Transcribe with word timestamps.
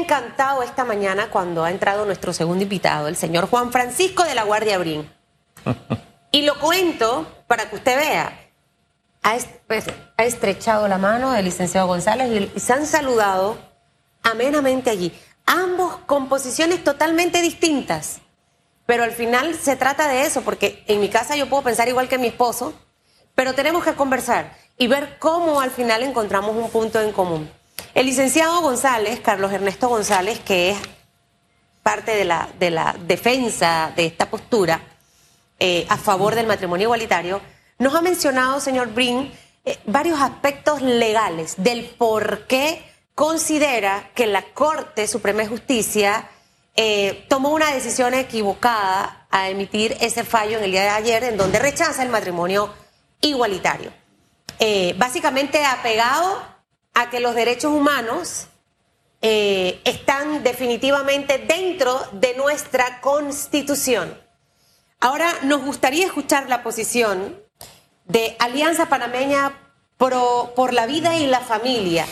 encantado 0.00 0.62
esta 0.62 0.84
mañana 0.84 1.30
cuando 1.30 1.64
ha 1.64 1.70
entrado 1.70 2.04
nuestro 2.04 2.32
segundo 2.32 2.62
invitado, 2.62 3.08
el 3.08 3.16
señor 3.16 3.48
Juan 3.48 3.72
Francisco 3.72 4.24
de 4.24 4.34
la 4.34 4.44
Guardia 4.44 4.78
Brin. 4.78 5.10
Y 6.30 6.42
lo 6.42 6.58
cuento 6.58 7.26
para 7.46 7.70
que 7.70 7.76
usted 7.76 7.96
vea. 7.96 8.50
Ha, 9.22 9.36
pues, 9.66 9.86
ha 10.16 10.24
estrechado 10.24 10.86
la 10.86 10.98
mano 10.98 11.32
del 11.32 11.46
licenciado 11.46 11.86
González 11.86 12.50
y 12.54 12.60
se 12.60 12.72
han 12.74 12.84
saludado 12.86 13.56
amenamente 14.22 14.90
allí. 14.90 15.18
Ambos 15.46 15.96
con 16.06 16.28
posiciones 16.28 16.84
totalmente 16.84 17.40
distintas. 17.40 18.20
Pero 18.84 19.04
al 19.04 19.12
final 19.12 19.54
se 19.54 19.76
trata 19.76 20.08
de 20.08 20.22
eso, 20.22 20.42
porque 20.42 20.84
en 20.86 21.00
mi 21.00 21.08
casa 21.08 21.34
yo 21.36 21.48
puedo 21.48 21.62
pensar 21.62 21.88
igual 21.88 22.08
que 22.08 22.18
mi 22.18 22.28
esposo, 22.28 22.74
pero 23.34 23.54
tenemos 23.54 23.84
que 23.84 23.94
conversar 23.94 24.56
y 24.78 24.86
ver 24.86 25.18
cómo 25.18 25.60
al 25.60 25.70
final 25.70 26.02
encontramos 26.02 26.56
un 26.56 26.70
punto 26.70 27.00
en 27.00 27.12
común. 27.12 27.50
El 27.94 28.06
licenciado 28.06 28.60
González, 28.60 29.20
Carlos 29.20 29.52
Ernesto 29.52 29.88
González, 29.88 30.38
que 30.40 30.70
es 30.70 30.78
parte 31.82 32.14
de 32.14 32.24
la, 32.24 32.48
de 32.58 32.70
la 32.70 32.94
defensa 33.06 33.92
de 33.96 34.06
esta 34.06 34.30
postura 34.30 34.80
eh, 35.58 35.86
a 35.88 35.96
favor 35.96 36.34
del 36.34 36.46
matrimonio 36.46 36.84
igualitario, 36.84 37.40
nos 37.78 37.94
ha 37.94 38.02
mencionado, 38.02 38.60
señor 38.60 38.92
Brin, 38.92 39.32
eh, 39.64 39.78
varios 39.86 40.20
aspectos 40.20 40.82
legales 40.82 41.54
del 41.56 41.86
por 41.86 42.46
qué 42.46 42.84
considera 43.14 44.10
que 44.14 44.26
la 44.26 44.42
Corte 44.42 45.08
Suprema 45.08 45.40
de 45.40 45.48
Justicia 45.48 46.28
eh, 46.76 47.24
tomó 47.28 47.48
una 47.48 47.72
decisión 47.72 48.14
equivocada 48.14 49.26
a 49.30 49.48
emitir 49.48 49.96
ese 50.00 50.22
fallo 50.24 50.58
en 50.58 50.64
el 50.64 50.70
día 50.70 50.82
de 50.82 50.90
ayer 50.90 51.24
en 51.24 51.36
donde 51.36 51.58
rechaza 51.58 52.02
el 52.02 52.10
matrimonio 52.10 52.72
igualitario. 53.20 53.92
básicamente 54.96 55.64
apegado 55.64 56.57
a 56.98 57.10
que 57.10 57.20
los 57.20 57.36
derechos 57.36 57.72
humanos 57.72 58.48
eh, 59.22 59.80
están 59.84 60.42
definitivamente 60.42 61.38
dentro 61.38 61.96
de 62.10 62.34
nuestra 62.34 63.00
constitución. 63.00 64.20
Ahora 64.98 65.32
nos 65.44 65.62
gustaría 65.62 66.06
escuchar 66.06 66.48
la 66.48 66.64
posición 66.64 67.40
de 68.06 68.34
Alianza 68.40 68.88
Panameña 68.88 69.56
por 69.96 70.72
la 70.72 70.86
Vida 70.86 71.16
y 71.16 71.28
la 71.28 71.38
Familia 71.38 72.04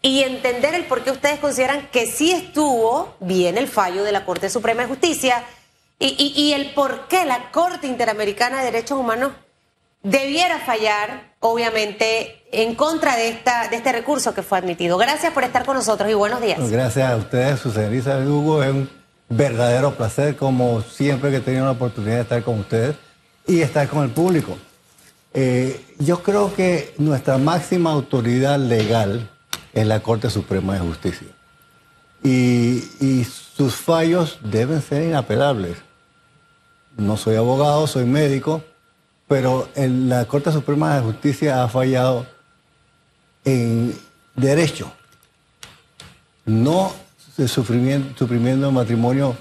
y 0.00 0.22
entender 0.22 0.74
el 0.74 0.86
por 0.86 1.04
qué 1.04 1.10
ustedes 1.10 1.38
consideran 1.38 1.88
que 1.88 2.06
sí 2.06 2.32
estuvo 2.32 3.14
bien 3.20 3.58
el 3.58 3.68
fallo 3.68 4.04
de 4.04 4.12
la 4.12 4.24
Corte 4.24 4.48
Suprema 4.48 4.82
de 4.82 4.88
Justicia 4.88 5.44
y, 5.98 6.32
y 6.34 6.54
el 6.54 6.72
por 6.72 7.08
qué 7.08 7.26
la 7.26 7.50
Corte 7.50 7.86
Interamericana 7.86 8.60
de 8.60 8.64
Derechos 8.72 8.98
Humanos 8.98 9.32
debiera 10.02 10.58
fallar, 10.58 11.34
obviamente, 11.40 12.42
en 12.52 12.74
contra 12.74 13.16
de, 13.16 13.28
esta, 13.28 13.68
de 13.68 13.76
este 13.76 13.92
recurso 13.92 14.34
que 14.34 14.42
fue 14.42 14.58
admitido. 14.58 14.96
Gracias 14.98 15.32
por 15.32 15.44
estar 15.44 15.64
con 15.64 15.76
nosotros 15.76 16.10
y 16.10 16.14
buenos 16.14 16.40
días. 16.40 16.70
Gracias 16.70 17.10
a 17.10 17.16
ustedes, 17.16 17.60
su 17.60 17.70
señorita 17.70 18.18
Hugo. 18.18 18.62
Es 18.62 18.70
un 18.70 18.90
verdadero 19.28 19.94
placer, 19.94 20.36
como 20.36 20.80
siempre 20.82 21.30
que 21.30 21.36
he 21.36 21.40
tenido 21.40 21.64
la 21.64 21.72
oportunidad 21.72 22.16
de 22.16 22.22
estar 22.22 22.42
con 22.42 22.60
ustedes 22.60 22.96
y 23.46 23.60
estar 23.60 23.88
con 23.88 24.04
el 24.04 24.10
público. 24.10 24.56
Eh, 25.32 25.84
yo 25.98 26.22
creo 26.22 26.52
que 26.54 26.94
nuestra 26.98 27.38
máxima 27.38 27.92
autoridad 27.92 28.58
legal 28.58 29.30
es 29.72 29.86
la 29.86 30.00
Corte 30.00 30.30
Suprema 30.30 30.74
de 30.74 30.80
Justicia. 30.80 31.28
Y 32.22 33.24
sus 33.24 33.76
fallos 33.76 34.38
deben 34.42 34.82
ser 34.82 35.02
inapelables. 35.04 35.76
No 36.96 37.16
soy 37.16 37.36
abogado, 37.36 37.86
soy 37.86 38.04
médico, 38.04 38.62
pero 39.30 39.68
la 39.76 40.24
Corte 40.24 40.50
Suprema 40.50 40.96
de 40.96 41.02
Justicia 41.02 41.62
ha 41.62 41.68
fallado 41.68 42.26
en 43.44 43.96
derecho, 44.34 44.92
no 46.44 46.92
suprimiendo, 47.46 48.72
matrimonio 48.72 49.36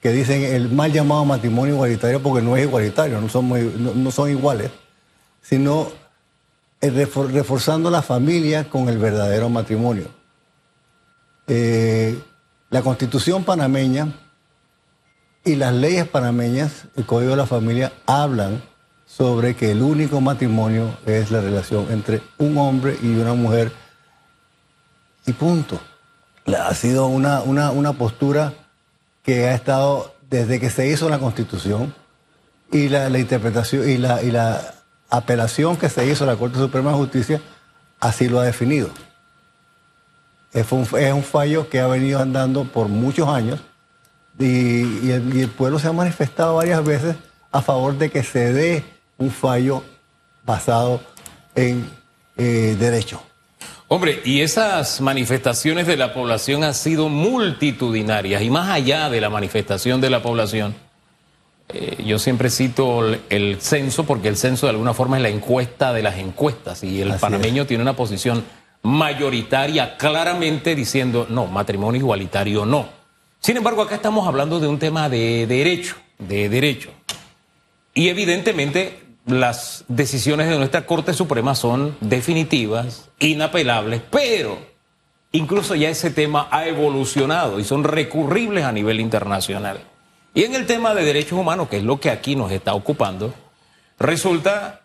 que 0.00 0.12
dicen 0.12 0.44
el 0.44 0.68
mal 0.70 0.92
llamado 0.92 1.24
matrimonio 1.24 1.74
igualitario 1.74 2.22
porque 2.22 2.40
no 2.40 2.56
es 2.56 2.62
igualitario, 2.62 3.20
no 3.20 3.28
son, 3.28 4.04
no, 4.04 4.10
son 4.12 4.30
iguales, 4.30 4.70
sino 5.40 5.90
reforzando 6.80 7.90
la 7.90 8.00
familia 8.00 8.70
con 8.70 8.88
el 8.88 8.98
verdadero 8.98 9.48
matrimonio. 9.48 10.06
Eh, 11.48 12.16
la 12.70 12.82
constitución 12.82 13.42
panameña 13.42 14.06
y 15.44 15.56
las 15.56 15.74
leyes 15.74 16.06
panameñas, 16.06 16.84
el 16.94 17.04
Código 17.04 17.32
de 17.32 17.38
la 17.38 17.46
Familia, 17.46 17.92
hablan 18.06 18.70
sobre 19.16 19.54
que 19.54 19.70
el 19.72 19.82
único 19.82 20.20
matrimonio 20.20 20.96
es 21.04 21.30
la 21.30 21.40
relación 21.40 21.88
entre 21.90 22.22
un 22.38 22.56
hombre 22.56 22.96
y 23.02 23.14
una 23.14 23.34
mujer. 23.34 23.70
Y 25.26 25.32
punto. 25.32 25.78
Ha 26.46 26.74
sido 26.74 27.06
una, 27.06 27.42
una, 27.42 27.92
postura 27.92 28.54
que 29.22 29.46
ha 29.46 29.54
estado 29.54 30.14
desde 30.28 30.58
que 30.58 30.70
se 30.70 30.88
hizo 30.88 31.08
la 31.08 31.18
Constitución 31.18 31.94
y 32.72 32.88
la, 32.88 33.06
interpretación 33.16 33.88
y 33.88 33.98
la, 33.98 34.22
y 34.22 34.32
la 34.32 34.74
apelación 35.08 35.76
que 35.76 35.88
se 35.88 36.06
hizo 36.06 36.24
a 36.24 36.26
la 36.26 36.36
Corte 36.36 36.58
Suprema 36.58 36.90
de 36.90 36.96
Justicia 36.96 37.40
así 38.00 38.28
lo 38.28 38.40
ha 38.40 38.44
definido. 38.44 38.90
Es 40.52 40.72
un, 40.72 40.88
es 40.98 41.12
un 41.12 41.22
fallo 41.22 41.68
que 41.68 41.80
ha 41.80 41.86
venido 41.86 42.18
andando 42.18 42.64
por 42.64 42.88
muchos 42.88 43.28
años 43.28 43.60
y, 44.38 45.10
el, 45.10 45.36
y 45.36 45.42
el 45.42 45.50
pueblo 45.50 45.78
se 45.78 45.88
ha 45.88 45.92
manifestado 45.92 46.56
varias 46.56 46.84
veces 46.84 47.14
a 47.52 47.62
favor 47.62 47.96
de 47.98 48.10
que 48.10 48.24
se 48.24 48.52
dé 48.52 48.91
un 49.22 49.30
fallo 49.30 49.82
basado 50.44 51.00
en 51.54 51.88
eh, 52.36 52.76
derecho. 52.78 53.22
Hombre, 53.88 54.20
y 54.24 54.40
esas 54.40 55.00
manifestaciones 55.00 55.86
de 55.86 55.96
la 55.96 56.14
población 56.14 56.64
han 56.64 56.74
sido 56.74 57.08
multitudinarias 57.08 58.42
y 58.42 58.50
más 58.50 58.70
allá 58.70 59.10
de 59.10 59.20
la 59.20 59.28
manifestación 59.28 60.00
de 60.00 60.08
la 60.08 60.22
población, 60.22 60.74
eh, 61.68 62.02
yo 62.04 62.18
siempre 62.18 62.50
cito 62.50 63.04
el, 63.28 63.60
censo 63.60 64.04
porque 64.04 64.28
el 64.28 64.36
censo 64.36 64.66
de 64.66 64.70
alguna 64.70 64.94
forma 64.94 65.18
es 65.18 65.22
la 65.22 65.28
encuesta 65.28 65.92
de 65.92 66.02
las 66.02 66.16
encuestas 66.16 66.82
y 66.82 67.02
el 67.02 67.12
panameño 67.14 67.66
tiene 67.66 67.82
una 67.82 67.94
posición 67.94 68.44
mayoritaria 68.82 69.96
claramente 69.96 70.74
diciendo 70.74 71.26
no, 71.28 71.46
matrimonio 71.46 72.00
igualitario 72.00 72.64
no. 72.64 72.88
Sin 73.40 73.56
embargo, 73.56 73.82
acá 73.82 73.96
estamos 73.96 74.26
hablando 74.26 74.58
de 74.58 74.68
un 74.68 74.78
tema 74.78 75.08
de 75.08 75.46
derecho, 75.46 75.96
de 76.18 76.48
derecho. 76.48 76.90
Y 77.92 78.08
evidentemente 78.08 79.02
las 79.26 79.84
decisiones 79.88 80.48
de 80.48 80.58
nuestra 80.58 80.86
Corte 80.86 81.12
Suprema 81.14 81.54
son 81.54 81.96
definitivas, 82.00 83.10
inapelables, 83.18 84.02
pero 84.10 84.58
incluso 85.30 85.74
ya 85.74 85.88
ese 85.88 86.10
tema 86.10 86.48
ha 86.50 86.66
evolucionado 86.66 87.60
y 87.60 87.64
son 87.64 87.84
recurribles 87.84 88.64
a 88.64 88.72
nivel 88.72 89.00
internacional. 89.00 89.80
Y 90.34 90.44
en 90.44 90.54
el 90.54 90.66
tema 90.66 90.94
de 90.94 91.04
derechos 91.04 91.38
humanos, 91.38 91.68
que 91.68 91.78
es 91.78 91.84
lo 91.84 92.00
que 92.00 92.10
aquí 92.10 92.36
nos 92.36 92.50
está 92.52 92.74
ocupando, 92.74 93.34
resulta 93.98 94.80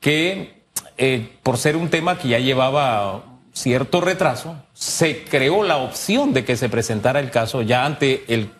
que 0.00 0.62
eh, 0.96 1.36
por 1.42 1.58
ser 1.58 1.76
un 1.76 1.88
tema 1.88 2.18
que 2.18 2.28
ya 2.28 2.38
llevaba 2.38 3.24
cierto 3.52 4.00
retraso, 4.00 4.56
se 4.72 5.24
creó 5.24 5.62
la 5.62 5.76
opción 5.76 6.32
de 6.32 6.44
que 6.44 6.56
se 6.56 6.68
presentara 6.68 7.20
el 7.20 7.30
caso 7.30 7.62
ya 7.62 7.84
ante 7.84 8.24
el, 8.28 8.50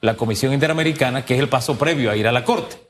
la 0.00 0.14
Comisión 0.16 0.52
Interamericana, 0.52 1.24
que 1.24 1.34
es 1.34 1.40
el 1.40 1.48
paso 1.48 1.76
previo 1.78 2.10
a 2.10 2.16
ir 2.16 2.26
a 2.26 2.32
la 2.32 2.44
Corte. 2.44 2.83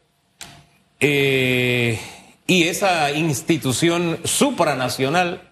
Eh, 1.00 1.99
y 2.47 2.65
esa 2.65 3.10
institución 3.12 4.19
supranacional 4.25 5.43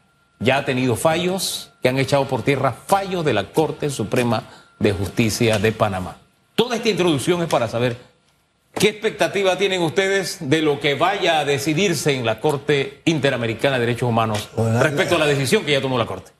ya 0.41 0.58
ha 0.58 0.64
tenido 0.64 0.97
fallos 0.97 1.70
que 1.82 1.88
han 1.88 1.98
echado 1.98 2.26
por 2.26 2.42
tierra 2.42 2.72
fallos 2.72 3.25
de 3.25 3.32
la 3.32 3.52
Corte 3.52 3.91
Suprema 3.91 4.44
de 4.78 4.92
Justicia 4.92 5.58
de 5.58 5.72
Panamá. 5.72 6.19
Toda 6.54 6.76
esta 6.76 6.91
introducción 6.91 7.42
es 7.42 7.48
para 7.48 7.69
saber 7.69 7.97
qué 8.75 8.88
expectativa 8.88 9.56
tienen 9.56 9.82
ustedes 9.82 10.38
de 10.41 10.62
lo 10.62 10.81
que 10.81 10.94
vaya 10.94 11.41
a 11.41 11.44
decidirse 11.44 12.14
en 12.14 12.26
la 12.26 12.41
Corte 12.41 13.00
Interamericana 13.04 13.76
de 13.78 13.86
Derechos 13.86 14.08
Humanos 14.08 14.50
respecto 14.81 15.16
a 15.16 15.19
la 15.19 15.26
decisión 15.26 15.64
que 15.64 15.72
ya 15.72 15.81
tomó 15.81 15.98
la 15.98 16.06
Corte. 16.06 16.31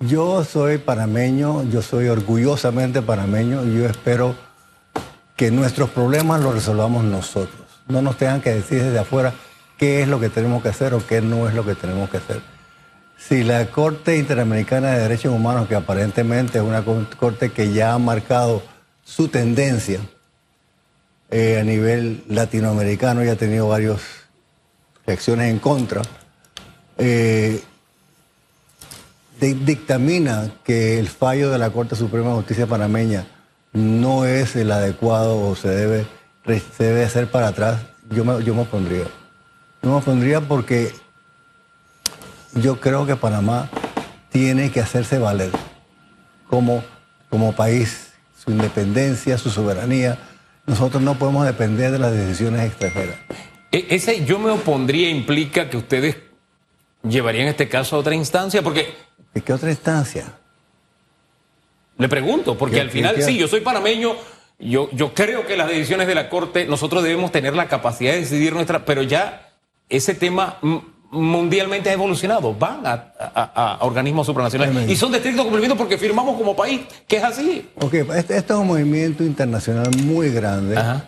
Yo 0.00 0.44
soy 0.44 0.78
panameño, 0.78 1.64
yo 1.70 1.82
soy 1.82 2.08
orgullosamente 2.08 3.02
panameño 3.02 3.64
y 3.64 3.78
yo 3.78 3.86
espero 3.86 4.34
que 5.36 5.50
nuestros 5.50 5.90
problemas 5.90 6.40
los 6.42 6.54
resolvamos 6.54 7.04
nosotros 7.04 7.59
no 7.90 8.02
nos 8.02 8.16
tengan 8.16 8.40
que 8.40 8.50
decir 8.50 8.82
desde 8.82 8.98
afuera 8.98 9.34
qué 9.78 10.02
es 10.02 10.08
lo 10.08 10.20
que 10.20 10.28
tenemos 10.28 10.62
que 10.62 10.68
hacer 10.68 10.94
o 10.94 11.06
qué 11.06 11.20
no 11.20 11.48
es 11.48 11.54
lo 11.54 11.64
que 11.64 11.74
tenemos 11.74 12.10
que 12.10 12.18
hacer. 12.18 12.42
Si 13.18 13.44
la 13.44 13.66
Corte 13.66 14.16
Interamericana 14.16 14.92
de 14.92 15.00
Derechos 15.00 15.32
Humanos, 15.32 15.68
que 15.68 15.74
aparentemente 15.74 16.58
es 16.58 16.64
una 16.64 16.82
corte 16.82 17.50
que 17.50 17.72
ya 17.72 17.94
ha 17.94 17.98
marcado 17.98 18.62
su 19.04 19.28
tendencia 19.28 20.00
eh, 21.30 21.58
a 21.60 21.64
nivel 21.64 22.24
latinoamericano 22.28 23.24
y 23.24 23.28
ha 23.28 23.36
tenido 23.36 23.68
varias 23.68 24.00
reacciones 25.06 25.50
en 25.50 25.58
contra, 25.58 26.02
eh, 26.98 27.62
dictamina 29.40 30.50
que 30.64 30.98
el 30.98 31.08
fallo 31.08 31.50
de 31.50 31.58
la 31.58 31.70
Corte 31.70 31.96
Suprema 31.96 32.28
de 32.30 32.34
Justicia 32.36 32.66
panameña 32.66 33.26
no 33.72 34.26
es 34.26 34.56
el 34.56 34.70
adecuado 34.72 35.40
o 35.40 35.56
se 35.56 35.68
debe 35.68 36.19
se 36.44 36.84
debe 36.84 37.04
hacer 37.04 37.28
para 37.30 37.48
atrás, 37.48 37.80
yo 38.10 38.24
me, 38.24 38.42
yo 38.44 38.54
me 38.54 38.62
opondría. 38.62 39.04
Yo 39.82 39.90
me 39.90 39.96
opondría 39.96 40.40
porque 40.40 40.92
yo 42.54 42.80
creo 42.80 43.06
que 43.06 43.16
Panamá 43.16 43.68
tiene 44.30 44.70
que 44.70 44.80
hacerse 44.80 45.18
valer 45.18 45.50
como 46.48 46.82
como 47.28 47.52
país, 47.54 48.12
su 48.36 48.50
independencia, 48.50 49.38
su 49.38 49.50
soberanía. 49.50 50.18
Nosotros 50.66 51.00
no 51.00 51.14
podemos 51.16 51.46
depender 51.46 51.92
de 51.92 51.98
las 52.00 52.12
decisiones 52.12 52.66
extranjeras. 52.66 53.14
E- 53.70 53.86
Ese 53.90 54.24
yo 54.24 54.40
me 54.40 54.50
opondría 54.50 55.08
implica 55.08 55.70
que 55.70 55.76
ustedes 55.76 56.16
llevarían 57.04 57.46
este 57.46 57.68
caso 57.68 57.94
a 57.94 57.98
otra 58.00 58.16
instancia, 58.16 58.62
porque 58.62 58.94
¿De 59.32 59.40
qué 59.42 59.52
otra 59.52 59.70
instancia? 59.70 60.24
le 61.98 62.08
pregunto, 62.08 62.58
porque 62.58 62.76
¿Qué- 62.76 62.80
al 62.80 62.90
final, 62.90 63.22
sí, 63.22 63.36
yo 63.38 63.46
soy 63.46 63.60
panameño, 63.60 64.14
yo, 64.60 64.88
yo 64.92 65.14
creo 65.14 65.46
que 65.46 65.56
las 65.56 65.68
decisiones 65.68 66.06
de 66.06 66.14
la 66.14 66.28
Corte, 66.28 66.66
nosotros 66.66 67.02
debemos 67.02 67.32
tener 67.32 67.54
la 67.56 67.66
capacidad 67.68 68.12
de 68.12 68.20
decidir 68.20 68.52
nuestra, 68.52 68.84
pero 68.84 69.02
ya 69.02 69.48
ese 69.88 70.14
tema 70.14 70.58
mundialmente 71.10 71.90
ha 71.90 71.92
evolucionado, 71.94 72.54
van 72.54 72.86
a, 72.86 73.12
a- 73.18 73.76
a 73.80 73.84
organismos 73.84 74.26
supranacionales 74.26 74.76
Amén. 74.76 74.88
y 74.90 74.94
son 74.94 75.10
de 75.10 75.16
estricto 75.18 75.42
cumplimiento 75.42 75.76
porque 75.76 75.98
firmamos 75.98 76.36
como 76.36 76.54
país, 76.54 76.82
que 77.08 77.16
es 77.16 77.24
así. 77.24 77.68
Ok, 77.80 77.94
este, 77.94 78.36
este 78.36 78.52
es 78.52 78.58
un 78.58 78.66
movimiento 78.68 79.24
internacional 79.24 79.90
muy 80.04 80.30
grande 80.30 80.76
Ajá. 80.76 81.06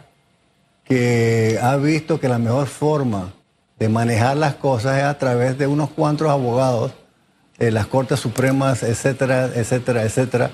que 0.84 1.58
ha 1.62 1.76
visto 1.76 2.18
que 2.18 2.28
la 2.28 2.38
mejor 2.38 2.66
forma 2.66 3.32
de 3.78 3.88
manejar 3.88 4.36
las 4.36 4.54
cosas 4.56 4.98
es 4.98 5.04
a 5.04 5.18
través 5.18 5.56
de 5.58 5.66
unos 5.66 5.90
cuantos 5.90 6.28
abogados, 6.28 6.92
eh, 7.58 7.70
las 7.70 7.86
Cortes 7.86 8.18
Supremas, 8.20 8.82
etcétera, 8.82 9.50
etcétera, 9.54 10.02
etcétera, 10.02 10.50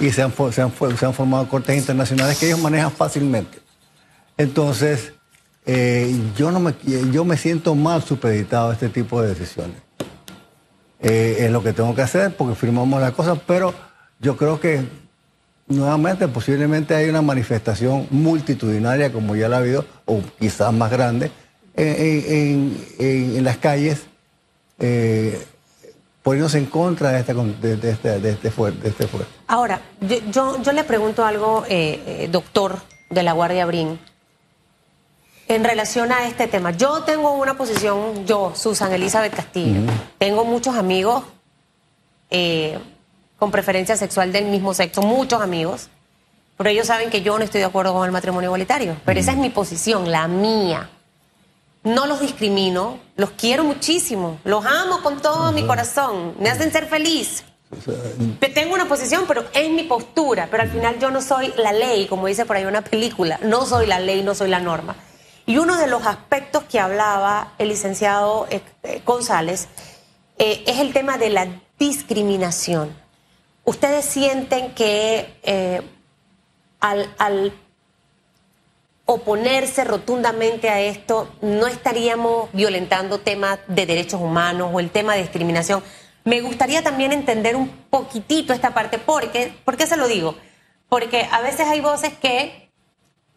y 0.00 0.10
se 0.10 0.22
han, 0.22 0.32
se, 0.52 0.62
han, 0.62 0.72
formado 1.14 1.48
cortes 1.48 1.76
internacionales 1.76 2.38
que 2.38 2.46
ellos 2.46 2.60
manejan 2.60 2.90
fácilmente. 2.90 3.58
Entonces, 4.36 5.12
eh, 5.66 6.14
yo, 6.36 6.50
no 6.50 6.60
me, 6.60 6.74
yo 7.12 7.24
me 7.24 7.36
siento 7.36 7.74
mal 7.74 8.02
supeditado 8.02 8.70
a 8.70 8.72
este 8.74 8.88
tipo 8.88 9.22
de 9.22 9.28
decisiones. 9.28 9.76
Eh, 11.00 11.36
es 11.40 11.50
lo 11.50 11.62
que 11.62 11.72
tengo 11.72 11.94
que 11.94 12.02
hacer 12.02 12.34
porque 12.36 12.54
firmamos 12.54 13.00
las 13.00 13.12
cosas, 13.12 13.38
pero 13.46 13.74
yo 14.20 14.36
creo 14.36 14.58
que 14.58 14.82
nuevamente 15.68 16.26
posiblemente 16.28 16.94
hay 16.94 17.08
una 17.08 17.22
manifestación 17.22 18.06
multitudinaria 18.10 19.12
como 19.12 19.36
ya 19.36 19.48
la 19.48 19.56
ha 19.56 19.58
habido, 19.60 19.84
o 20.06 20.20
quizás 20.38 20.72
más 20.72 20.90
grande, 20.90 21.30
en, 21.76 21.88
en- 21.88 22.78
en- 22.98 23.36
en 23.36 23.44
las 23.44 23.58
calles, 23.58 24.02
eh, 24.78 25.44
poniéndose 26.24 26.56
en 26.56 26.66
contra 26.66 27.12
de, 27.12 27.20
esta, 27.20 27.34
de, 27.34 27.76
de 27.76 27.90
este, 27.90 28.18
de, 28.18 28.30
este 28.30 28.48
este 28.48 29.06
fuerte. 29.06 29.30
Ahora, 29.46 29.82
yo, 30.00 30.16
yo, 30.32 30.62
yo 30.62 30.72
le 30.72 30.82
pregunto 30.82 31.24
algo, 31.24 31.64
eh, 31.68 32.02
eh, 32.06 32.28
doctor 32.32 32.78
de 33.10 33.22
la 33.22 33.32
Guardia 33.32 33.66
Brin, 33.66 34.00
en 35.46 35.64
relación 35.64 36.10
a 36.12 36.26
este 36.26 36.48
tema. 36.48 36.70
Yo 36.70 37.02
tengo 37.02 37.32
una 37.32 37.58
posición, 37.58 38.24
yo, 38.24 38.54
Susan 38.56 38.90
Elizabeth 38.90 39.34
Castillo, 39.34 39.82
tengo 40.16 40.46
muchos 40.46 40.74
amigos 40.76 41.24
eh, 42.30 42.78
con 43.38 43.50
preferencia 43.50 43.94
sexual 43.98 44.32
del 44.32 44.46
mismo 44.46 44.72
sexo, 44.72 45.02
muchos 45.02 45.42
amigos, 45.42 45.90
pero 46.56 46.70
ellos 46.70 46.86
saben 46.86 47.10
que 47.10 47.20
yo 47.20 47.36
no 47.36 47.44
estoy 47.44 47.60
de 47.60 47.66
acuerdo 47.66 47.92
con 47.92 48.06
el 48.06 48.12
matrimonio 48.12 48.48
igualitario. 48.48 48.96
Pero 49.04 49.20
esa 49.20 49.32
es 49.32 49.36
mi 49.36 49.50
posición, 49.50 50.10
la 50.10 50.26
mía. 50.26 50.88
No 51.84 52.06
los 52.06 52.20
discrimino, 52.20 52.98
los 53.16 53.30
quiero 53.32 53.62
muchísimo, 53.62 54.38
los 54.44 54.64
amo 54.64 55.02
con 55.02 55.20
todo 55.20 55.52
mi 55.52 55.66
corazón, 55.66 56.34
me 56.40 56.48
hacen 56.50 56.72
ser 56.72 56.86
feliz. 56.86 57.44
Te 58.40 58.48
tengo 58.48 58.74
una 58.74 58.88
posición, 58.88 59.24
pero 59.26 59.44
es 59.52 59.70
mi 59.70 59.84
postura. 59.84 60.48
Pero 60.50 60.62
al 60.62 60.70
final 60.70 60.98
yo 60.98 61.10
no 61.10 61.20
soy 61.20 61.52
la 61.56 61.72
ley, 61.72 62.06
como 62.06 62.26
dice 62.26 62.46
por 62.46 62.56
ahí 62.56 62.64
una 62.64 62.82
película. 62.82 63.38
No 63.42 63.66
soy 63.66 63.86
la 63.86 63.98
ley, 63.98 64.22
no 64.22 64.34
soy 64.34 64.48
la 64.48 64.60
norma. 64.60 64.96
Y 65.46 65.58
uno 65.58 65.76
de 65.76 65.86
los 65.86 66.06
aspectos 66.06 66.64
que 66.64 66.80
hablaba 66.80 67.52
el 67.58 67.68
licenciado 67.68 68.46
eh, 68.50 68.62
eh, 68.82 69.02
González 69.04 69.68
eh, 70.38 70.64
es 70.66 70.78
el 70.78 70.92
tema 70.92 71.18
de 71.18 71.30
la 71.30 71.48
discriminación. 71.78 72.96
¿Ustedes 73.64 74.04
sienten 74.04 74.74
que 74.74 75.38
eh, 75.42 75.82
al, 76.80 77.14
al 77.18 77.52
oponerse 79.06 79.84
rotundamente 79.84 80.70
a 80.70 80.80
esto, 80.80 81.28
no 81.42 81.66
estaríamos 81.66 82.48
violentando 82.52 83.20
temas 83.20 83.58
de 83.68 83.86
derechos 83.86 84.20
humanos 84.20 84.70
o 84.72 84.80
el 84.80 84.90
tema 84.90 85.14
de 85.14 85.22
discriminación. 85.22 85.82
Me 86.24 86.40
gustaría 86.40 86.82
también 86.82 87.12
entender 87.12 87.54
un 87.54 87.68
poquitito 87.68 88.54
esta 88.54 88.72
parte, 88.72 88.98
porque, 88.98 89.52
¿por 89.64 89.76
qué 89.76 89.86
se 89.86 89.98
lo 89.98 90.08
digo? 90.08 90.36
Porque 90.88 91.28
a 91.30 91.42
veces 91.42 91.66
hay 91.68 91.80
voces 91.80 92.14
que 92.14 92.70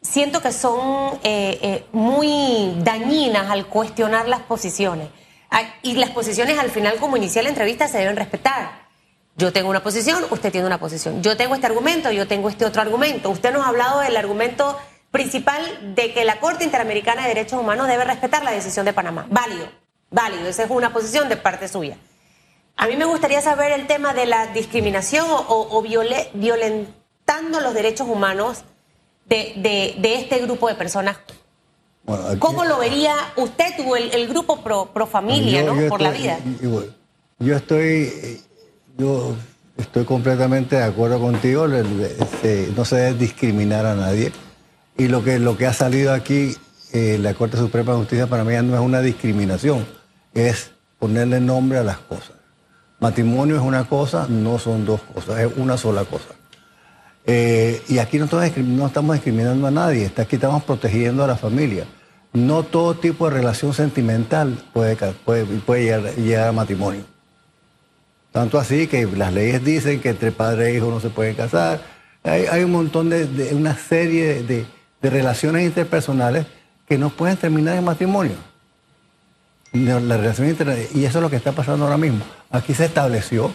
siento 0.02 0.42
que 0.42 0.54
son 0.54 1.20
eh, 1.24 1.60
eh, 1.62 1.86
muy 1.92 2.74
dañinas 2.78 3.50
al 3.50 3.68
cuestionar 3.68 4.30
las 4.30 4.42
posiciones. 4.42 5.10
Ah, 5.50 5.64
Y 5.82 5.96
las 5.96 6.12
posiciones 6.12 6.60
al 6.60 6.70
final, 6.70 6.96
como 6.98 7.18
inicia 7.18 7.44
la 7.44 7.50
entrevista, 7.50 7.90
se 7.90 7.98
deben 7.98 8.16
respetar. 8.16 8.88
Yo 9.36 9.54
tengo 9.54 9.70
una 9.70 9.84
posición, 9.84 10.24
usted 10.32 10.52
tiene 10.52 10.66
una 10.66 10.80
posición. 10.80 11.22
Yo 11.22 11.38
tengo 11.38 11.56
este 11.56 11.68
argumento, 11.68 12.12
yo 12.12 12.28
tengo 12.28 12.50
este 12.50 12.66
otro 12.66 12.82
argumento. 12.82 13.30
Usted 13.30 13.54
nos 13.54 13.66
ha 13.66 13.70
hablado 13.70 14.00
del 14.00 14.18
argumento 14.18 14.78
principal 15.12 15.96
de 15.96 16.14
que 16.14 16.26
la 16.26 16.40
Corte 16.40 16.64
Interamericana 16.64 17.24
de 17.24 17.30
Derechos 17.30 17.60
Humanos 17.60 17.88
debe 17.88 18.04
respetar 18.04 18.44
la 18.44 18.52
decisión 18.52 18.86
de 18.86 18.94
Panamá. 18.94 19.26
Válido, 19.30 19.68
válido. 20.12 20.48
Esa 20.48 20.64
es 20.64 20.70
una 20.70 20.94
posición 20.94 21.30
de 21.30 21.38
parte 21.38 21.68
suya. 21.68 21.98
A 22.76 22.88
mí 22.88 22.96
me 22.96 23.06
gustaría 23.06 23.42
saber 23.42 23.72
el 23.72 23.88
tema 23.88 24.14
de 24.14 24.26
la 24.28 24.48
discriminación 24.48 25.26
o, 25.30 25.68
o 25.72 25.82
viole- 25.84 26.30
violentando 26.34 27.60
los 27.60 27.74
derechos 27.74 28.08
humanos 28.08 28.64
de, 29.28 29.54
de- 29.58 29.96
de 30.00 30.16
este 30.16 30.38
grupo 30.40 30.68
de 30.68 30.76
personas. 30.76 31.18
Bueno, 32.04 32.28
aquí- 32.28 32.40
¿Cómo 32.40 32.64
lo 32.66 32.78
vería 32.78 33.16
usted 33.36 33.74
o 33.86 33.96
el, 33.96 34.12
el 34.14 34.28
grupo 34.28 34.62
pro, 34.62 34.92
pro 34.94 35.08
familia, 35.08 35.62
Yo- 35.64 35.74
¿no? 35.74 35.82
yo 35.82 35.90
Por 35.90 36.02
la 36.02 36.12
vida. 36.12 36.38
igual. 36.62 36.96
Yo 37.40 37.56
estoy, 37.56 38.12
eh, 38.14 38.42
yo 38.98 39.36
estoy 39.78 40.06
completamente 40.06 40.76
de 40.78 40.84
acuerdo 40.84 41.20
contigo. 41.20 41.68
no 41.68 42.86
se 42.86 42.96
debe 42.96 43.14
discriminar 43.18 43.86
a 43.86 43.96
nadie. 43.96 44.32
Y 44.98 45.08
lo 45.10 45.24
que, 45.24 45.40
lo 45.40 45.58
que 45.58 45.68
ha 45.68 45.74
salido 45.74 46.14
aquí, 46.14 46.56
eh, 46.94 47.18
la 47.22 47.34
Corte 47.34 47.58
Suprema 47.58 47.92
de 47.94 48.00
Justicia 48.00 48.28
para 48.28 48.44
mí 48.44 48.54
no 48.64 48.74
es 48.76 48.82
una 48.82 49.02
discriminación, 49.02 49.86
es 50.34 50.72
ponerle 51.00 51.40
nombre 51.40 51.78
a 51.78 51.84
las 51.84 51.98
cosas. 52.00 52.32
Matrimonio 53.00 53.56
es 53.58 53.62
una 53.62 53.88
cosa, 53.88 54.26
no 54.28 54.58
son 54.58 54.86
dos 54.86 55.02
cosas, 55.14 55.40
es 55.40 55.52
una 55.58 55.78
sola 55.78 56.04
cosa. 56.06 56.30
Eh, 57.28 57.82
y 57.90 58.00
aquí 58.00 58.18
no 58.18 58.26
estamos, 58.26 58.58
no 58.58 58.88
estamos 58.88 59.16
discriminando 59.16 59.68
a 59.68 59.72
nadie, 59.72 60.06
está- 60.06 60.24
aquí 60.24 60.38
estamos 60.38 60.64
protegiendo 60.64 61.24
a 61.24 61.28
la 61.28 61.36
familia. 61.36 61.86
No 62.34 62.64
todo 62.64 62.96
tipo 62.96 63.30
de 63.30 63.36
relación 63.36 63.74
sentimental 63.74 64.58
puede, 64.74 64.96
puede, 65.26 65.46
puede 65.46 65.84
llegar, 65.84 66.16
llegar 66.16 66.48
a 66.48 66.52
matrimonio. 66.54 67.04
Tanto 68.32 68.60
así 68.60 68.88
que 68.88 69.06
las 69.06 69.34
leyes 69.34 69.64
dicen 69.64 70.00
que 70.00 70.10
entre 70.10 70.32
padre 70.32 70.70
e 70.70 70.76
hijo 70.78 70.90
no 70.90 71.00
se 71.00 71.10
pueden 71.10 71.36
casar. 71.36 71.82
Hay, 72.24 72.46
hay 72.46 72.64
un 72.64 72.72
montón 72.72 73.10
de- 73.10 73.54
una 73.54 73.76
serie 73.78 74.44
de, 74.44 74.66
de- 75.02 75.10
relaciones 75.10 75.64
interpersonales 75.66 76.46
que 76.88 76.98
no 76.98 77.10
pueden 77.10 77.38
terminar 77.38 77.76
en 77.78 77.84
matrimonio. 77.84 78.36
La 79.74 80.18
relación 80.18 80.48
y 80.94 81.04
eso 81.06 81.18
es 81.20 81.22
lo 81.22 81.30
que 81.30 81.36
está 81.36 81.52
pasando 81.52 81.86
ahora 81.86 81.98
mismo. 81.98 82.24
Aquí 82.50 82.74
se 82.74 82.86
estableció 82.86 83.52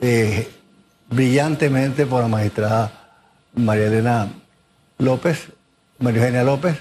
eh, 0.00 0.48
brillantemente 1.10 2.06
por 2.06 2.22
la 2.22 2.28
magistrada 2.28 2.92
María 3.54 3.86
Elena 3.86 4.28
López, 4.98 5.48
María 5.98 6.20
Eugenia 6.20 6.44
López, 6.44 6.76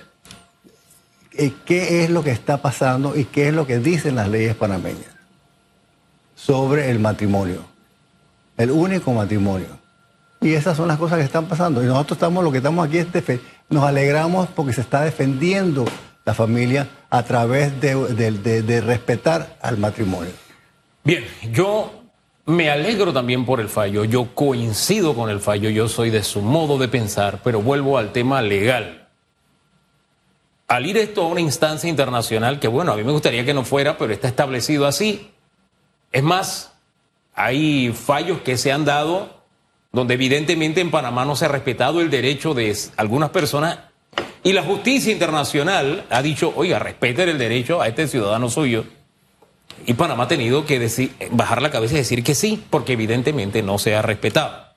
eh, 1.33 1.51
qué 1.65 2.03
es 2.03 2.09
lo 2.09 2.23
que 2.23 2.31
está 2.31 2.61
pasando 2.61 3.15
y 3.15 3.25
qué 3.25 3.47
es 3.49 3.53
lo 3.53 3.65
que 3.67 3.79
dicen 3.79 4.15
las 4.15 4.29
leyes 4.29 4.55
panameñas 4.55 5.05
sobre 6.35 6.91
el 6.91 6.99
matrimonio, 6.99 7.63
el 8.57 8.71
único 8.71 9.11
matrimonio. 9.13 9.67
Y 10.41 10.53
esas 10.53 10.77
son 10.77 10.87
las 10.87 10.97
cosas 10.97 11.17
que 11.17 11.23
están 11.25 11.45
pasando. 11.45 11.83
Y 11.83 11.87
nosotros 11.87 12.17
estamos, 12.17 12.43
lo 12.43 12.51
que 12.51 12.57
estamos 12.57 12.87
aquí 12.87 12.97
es 12.99 13.07
nos 13.69 13.83
alegramos 13.83 14.47
porque 14.49 14.73
se 14.73 14.81
está 14.81 15.01
defendiendo 15.01 15.85
la 16.25 16.33
familia 16.33 16.87
a 17.09 17.23
través 17.23 17.79
de- 17.81 17.95
de- 18.31 18.61
de 18.61 18.81
respetar 18.81 19.57
al 19.61 19.77
matrimonio. 19.77 20.31
Bien, 21.03 21.25
yo 21.51 22.03
me 22.45 22.69
alegro 22.69 23.13
también 23.13 23.45
por 23.45 23.59
el 23.59 23.69
fallo, 23.69 24.03
yo 24.05 24.33
coincido 24.35 25.15
con 25.15 25.29
el 25.29 25.39
fallo, 25.39 25.69
yo 25.69 25.87
soy 25.87 26.09
de 26.09 26.23
su 26.23 26.41
modo 26.41 26.77
de 26.77 26.87
pensar, 26.87 27.39
pero 27.43 27.61
vuelvo 27.61 27.97
al 27.97 28.11
tema 28.11 28.41
legal. 28.41 29.07
Al 30.67 30.85
ir 30.85 30.97
esto 30.97 31.23
a 31.23 31.27
una 31.27 31.39
instancia 31.39 31.89
internacional, 31.89 32.59
que 32.59 32.67
bueno, 32.67 32.91
a 32.91 32.97
mí 32.97 33.03
me 33.03 33.11
gustaría 33.13 33.45
que 33.45 33.53
no 33.53 33.63
fuera, 33.63 33.97
pero 33.97 34.11
está 34.13 34.27
establecido 34.27 34.85
así. 34.85 35.31
Es 36.11 36.23
más, 36.23 36.73
hay 37.33 37.93
fallos 37.93 38.41
que 38.41 38.57
se 38.57 38.71
han 38.73 38.83
dado 38.83 39.36
donde 39.91 40.15
evidentemente 40.15 40.81
en 40.81 40.91
Panamá 40.91 41.25
no 41.25 41.35
se 41.35 41.45
ha 41.45 41.49
respetado 41.49 42.01
el 42.01 42.09
derecho 42.09 42.53
de 42.53 42.75
algunas 42.97 43.29
personas 43.29 43.79
y 44.43 44.53
la 44.53 44.63
justicia 44.63 45.11
internacional 45.11 46.05
ha 46.09 46.21
dicho, 46.21 46.53
oiga, 46.55 46.79
respeten 46.79 47.29
el 47.29 47.37
derecho 47.37 47.81
a 47.81 47.87
este 47.87 48.07
ciudadano 48.07 48.49
suyo. 48.49 48.85
Y 49.85 49.93
Panamá 49.93 50.23
ha 50.23 50.27
tenido 50.27 50.65
que 50.65 50.79
decir, 50.79 51.13
bajar 51.31 51.61
la 51.61 51.71
cabeza 51.71 51.95
y 51.95 51.97
decir 51.97 52.23
que 52.23 52.35
sí, 52.35 52.63
porque 52.69 52.93
evidentemente 52.93 53.61
no 53.61 53.77
se 53.77 53.95
ha 53.95 54.01
respetado. 54.01 54.67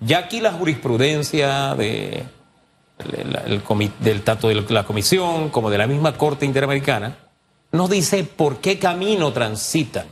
Ya 0.00 0.18
aquí 0.18 0.40
la 0.40 0.52
jurisprudencia 0.52 1.74
de, 1.74 2.24
del 4.00 4.22
tanto 4.22 4.48
de 4.48 4.64
la 4.68 4.84
comisión 4.84 5.50
como 5.50 5.70
de 5.70 5.78
la 5.78 5.86
misma 5.86 6.16
Corte 6.16 6.44
Interamericana 6.44 7.16
nos 7.72 7.90
dice 7.90 8.24
por 8.24 8.58
qué 8.58 8.78
camino 8.78 9.32
transitan. 9.32 10.06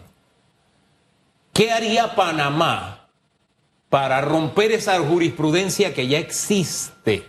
¿Qué 1.52 1.72
haría 1.72 2.14
Panamá 2.14 3.03
para 3.94 4.20
romper 4.20 4.72
esa 4.72 4.98
jurisprudencia 4.98 5.94
que 5.94 6.08
ya 6.08 6.18
existe. 6.18 7.22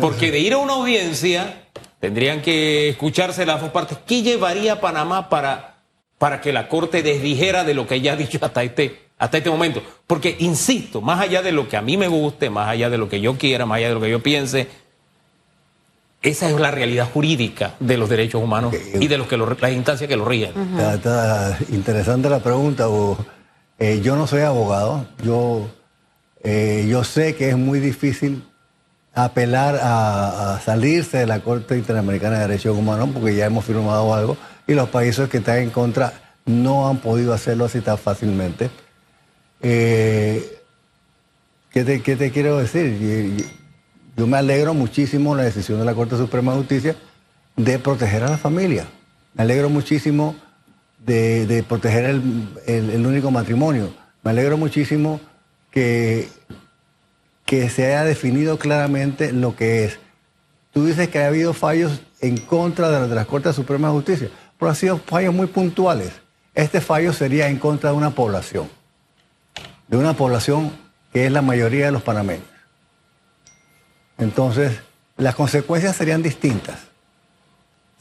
Porque 0.00 0.30
de 0.30 0.38
ir 0.38 0.52
a 0.52 0.58
una 0.58 0.74
audiencia 0.74 1.64
tendrían 1.98 2.42
que 2.42 2.90
escucharse 2.90 3.44
las 3.44 3.60
dos 3.60 3.70
partes. 3.70 3.98
¿Qué 4.06 4.22
llevaría 4.22 4.80
Panamá 4.80 5.28
para, 5.28 5.78
para 6.18 6.40
que 6.40 6.52
la 6.52 6.68
Corte 6.68 7.02
desdijera 7.02 7.64
de 7.64 7.74
lo 7.74 7.88
que 7.88 8.00
ya 8.00 8.12
ha 8.12 8.16
dicho 8.16 8.38
hasta 8.40 8.62
este, 8.62 9.00
hasta 9.18 9.38
este 9.38 9.50
momento? 9.50 9.82
Porque, 10.06 10.36
insisto, 10.38 11.00
más 11.00 11.20
allá 11.20 11.42
de 11.42 11.50
lo 11.50 11.68
que 11.68 11.76
a 11.76 11.82
mí 11.82 11.96
me 11.96 12.06
guste, 12.06 12.50
más 12.50 12.68
allá 12.68 12.88
de 12.88 12.98
lo 12.98 13.08
que 13.08 13.20
yo 13.20 13.36
quiera, 13.36 13.66
más 13.66 13.78
allá 13.78 13.88
de 13.88 13.94
lo 13.94 14.00
que 14.00 14.10
yo 14.10 14.22
piense, 14.22 14.68
esa 16.22 16.48
es 16.48 16.54
la 16.54 16.70
realidad 16.70 17.08
jurídica 17.12 17.74
de 17.80 17.96
los 17.96 18.08
derechos 18.08 18.40
humanos 18.40 18.72
y 18.94 19.08
de 19.08 19.18
los 19.18 19.26
que 19.26 19.36
las 19.36 19.72
instancias 19.72 20.06
que 20.06 20.16
lo 20.16 20.24
rigen. 20.24 20.52
está, 20.78 21.58
interesante 21.72 22.30
la 22.30 22.38
pregunta. 22.38 22.86
Eh, 23.80 24.00
yo 24.04 24.14
no 24.14 24.28
soy 24.28 24.42
abogado. 24.42 25.04
Yo, 25.24 25.66
eh, 26.42 26.86
yo 26.88 27.04
sé 27.04 27.34
que 27.34 27.50
es 27.50 27.56
muy 27.56 27.80
difícil 27.80 28.44
apelar 29.14 29.78
a, 29.82 30.60
salirse 30.64 31.18
de 31.18 31.26
la 31.26 31.40
Corte 31.40 31.76
Interamericana 31.76 32.36
de 32.36 32.48
Derechos 32.48 32.76
Humanos 32.76 33.10
porque 33.12 33.34
ya 33.34 33.46
hemos 33.46 33.64
firmado 33.64 34.14
algo 34.14 34.36
y 34.66 34.74
los 34.74 34.88
países 34.88 35.28
que 35.28 35.38
están 35.38 35.58
en 35.58 35.70
contra 35.70 36.12
no 36.46 36.88
han 36.88 36.98
podido 36.98 37.32
hacerlo 37.32 37.66
así 37.66 37.80
tan 37.80 37.98
fácilmente. 37.98 38.70
Eh, 39.60 40.58
¿qué, 41.70 41.84
te, 41.84 42.02
¿Qué 42.02 42.16
te 42.16 42.30
quiero 42.30 42.58
decir? 42.58 43.46
Yo 44.16 44.26
me 44.26 44.36
alegro 44.36 44.74
muchísimo 44.74 45.34
la 45.34 45.44
decisión 45.44 45.78
de 45.78 45.84
la 45.84 45.94
Corte 45.94 46.16
Suprema 46.16 46.52
de 46.52 46.58
Justicia 46.58 46.96
de 47.56 47.78
proteger 47.78 48.24
a 48.24 48.30
la 48.30 48.38
familia. 48.38 48.86
Me 49.34 49.42
alegro 49.42 49.70
muchísimo 49.70 50.36
de, 50.98 51.64
proteger 51.68 52.04
el, 52.04 53.06
único 53.06 53.30
matrimonio. 53.30 53.92
Me 54.22 54.30
alegro 54.30 54.56
muchísimo 54.56 55.20
que, 55.72 56.28
que 57.44 57.68
se 57.68 57.86
haya 57.86 58.04
definido 58.04 58.58
claramente 58.58 59.32
lo 59.32 59.56
que 59.56 59.84
es. 59.84 59.98
Tú 60.72 60.86
dices 60.86 61.08
que 61.08 61.18
ha 61.18 61.26
habido 61.26 61.52
fallos 61.52 62.00
en 62.20 62.36
contra 62.36 62.88
de, 62.90 63.08
de 63.08 63.14
la 63.14 63.24
Corte 63.24 63.52
Suprema 63.52 63.88
de 63.88 63.94
Justicia, 63.94 64.28
pero 64.58 64.70
han 64.70 64.76
sido 64.76 64.98
fallos 64.98 65.34
muy 65.34 65.48
puntuales. 65.48 66.12
Este 66.54 66.80
fallo 66.80 67.12
sería 67.12 67.48
en 67.48 67.58
contra 67.58 67.90
de 67.90 67.96
una 67.96 68.10
población, 68.10 68.68
de 69.88 69.96
una 69.96 70.14
población 70.14 70.72
que 71.12 71.26
es 71.26 71.32
la 71.32 71.42
mayoría 71.42 71.86
de 71.86 71.92
los 71.92 72.02
panameños. 72.02 72.46
Entonces, 74.18 74.80
las 75.16 75.34
consecuencias 75.34 75.96
serían 75.96 76.22
distintas. 76.22 76.78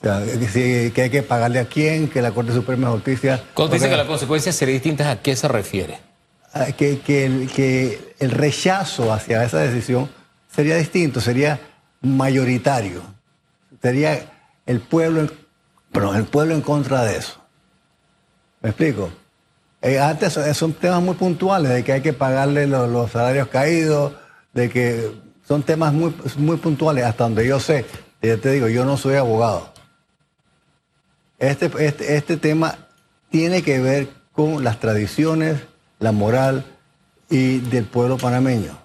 O 0.01 0.03
sea, 0.03 0.23
que, 0.23 1.01
hay 1.01 1.09
que 1.09 1.23
pagarle 1.23 1.59
a 1.59 1.65
quién, 1.65 2.09
que 2.09 2.21
la 2.21 2.31
Corte 2.31 2.53
Suprema 2.53 2.87
de 2.87 2.93
Justicia... 2.95 3.43
Cuando 3.53 3.75
dice 3.75 3.89
que 3.89 3.97
las 3.97 4.07
consecuencias 4.07 4.55
serían 4.55 4.75
distintas, 4.75 5.07
¿a 5.07 5.21
qué 5.21 5.35
se 5.35 5.47
refiere? 5.47 5.99
Que, 6.77 6.99
que, 6.99 7.25
el, 7.25 7.49
que 7.49 8.15
el 8.19 8.31
rechazo 8.31 9.13
hacia 9.13 9.43
esa 9.43 9.59
decisión 9.59 10.09
sería 10.53 10.75
distinto, 10.75 11.21
sería 11.21 11.59
mayoritario. 12.01 13.01
Sería 13.81 14.31
el 14.65 14.81
pueblo, 14.81 15.29
perdón, 15.91 16.17
el 16.17 16.25
pueblo 16.25 16.53
en 16.53 16.61
contra 16.61 17.03
de 17.03 17.17
eso. 17.17 17.41
¿Me 18.61 18.69
explico? 18.69 19.11
Eh, 19.81 19.99
antes 19.99 20.37
son 20.53 20.73
temas 20.73 21.01
muy 21.01 21.15
puntuales, 21.15 21.71
de 21.71 21.83
que 21.83 21.93
hay 21.93 22.01
que 22.01 22.13
pagarle 22.13 22.67
los 22.67 23.11
salarios 23.11 23.47
caídos, 23.47 24.13
de 24.53 24.69
que 24.69 25.11
son 25.47 25.63
temas 25.63 25.93
muy, 25.93 26.13
muy 26.37 26.57
puntuales, 26.57 27.05
hasta 27.05 27.23
donde 27.23 27.47
yo 27.47 27.59
sé. 27.59 27.85
Ya 28.21 28.37
te 28.37 28.51
digo, 28.51 28.67
yo 28.67 28.85
no 28.85 28.97
soy 28.97 29.15
abogado. 29.15 29.73
Este, 31.39 31.71
este, 31.79 32.17
este 32.17 32.37
tema 32.37 32.77
tiene 33.31 33.63
que 33.63 33.79
ver 33.79 34.09
con 34.31 34.63
las 34.63 34.79
tradiciones, 34.79 35.61
la 36.01 36.11
moral 36.11 36.65
y 37.29 37.59
del 37.59 37.85
pueblo 37.85 38.17
panameño. 38.17 38.77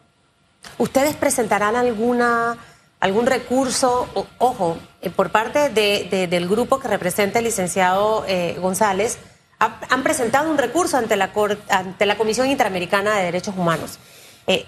¿Ustedes 0.78 1.16
presentarán 1.16 1.74
alguna, 1.74 2.56
algún 3.00 3.26
recurso, 3.26 4.08
ojo, 4.38 4.78
eh, 5.00 5.10
por 5.10 5.30
parte 5.30 5.70
del 5.70 6.48
grupo 6.48 6.78
que 6.78 6.86
representa 6.86 7.40
el 7.40 7.46
licenciado 7.46 8.24
eh, 8.28 8.56
González? 8.60 9.18
han 9.58 10.02
presentado 10.02 10.50
un 10.50 10.58
recurso 10.58 10.98
ante 10.98 11.16
la, 11.16 11.32
ante 11.70 12.04
la 12.04 12.18
Comisión 12.18 12.50
Interamericana 12.50 13.16
de 13.16 13.24
Derechos 13.24 13.56
Humanos. 13.56 13.98
Eh, 14.46 14.66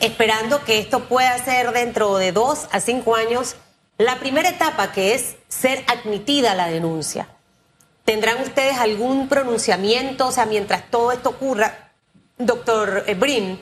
esperando 0.00 0.64
que 0.64 0.78
esto 0.78 1.00
pueda 1.08 1.36
ser 1.44 1.72
dentro 1.72 2.16
de 2.16 2.32
dos 2.32 2.66
a 2.72 2.80
cinco 2.80 3.16
años 3.16 3.56
la 3.98 4.18
primera 4.18 4.48
etapa, 4.48 4.92
que 4.92 5.14
es 5.14 5.36
ser 5.48 5.84
admitida 5.88 6.54
la 6.54 6.68
denuncia. 6.68 7.28
¿Tendrán 8.04 8.42
ustedes 8.42 8.76
algún 8.76 9.28
pronunciamiento, 9.28 10.26
o 10.26 10.32
sea, 10.32 10.46
mientras 10.46 10.90
todo 10.90 11.12
esto 11.12 11.30
ocurra, 11.30 11.92
doctor 12.36 13.04
Brin, 13.16 13.58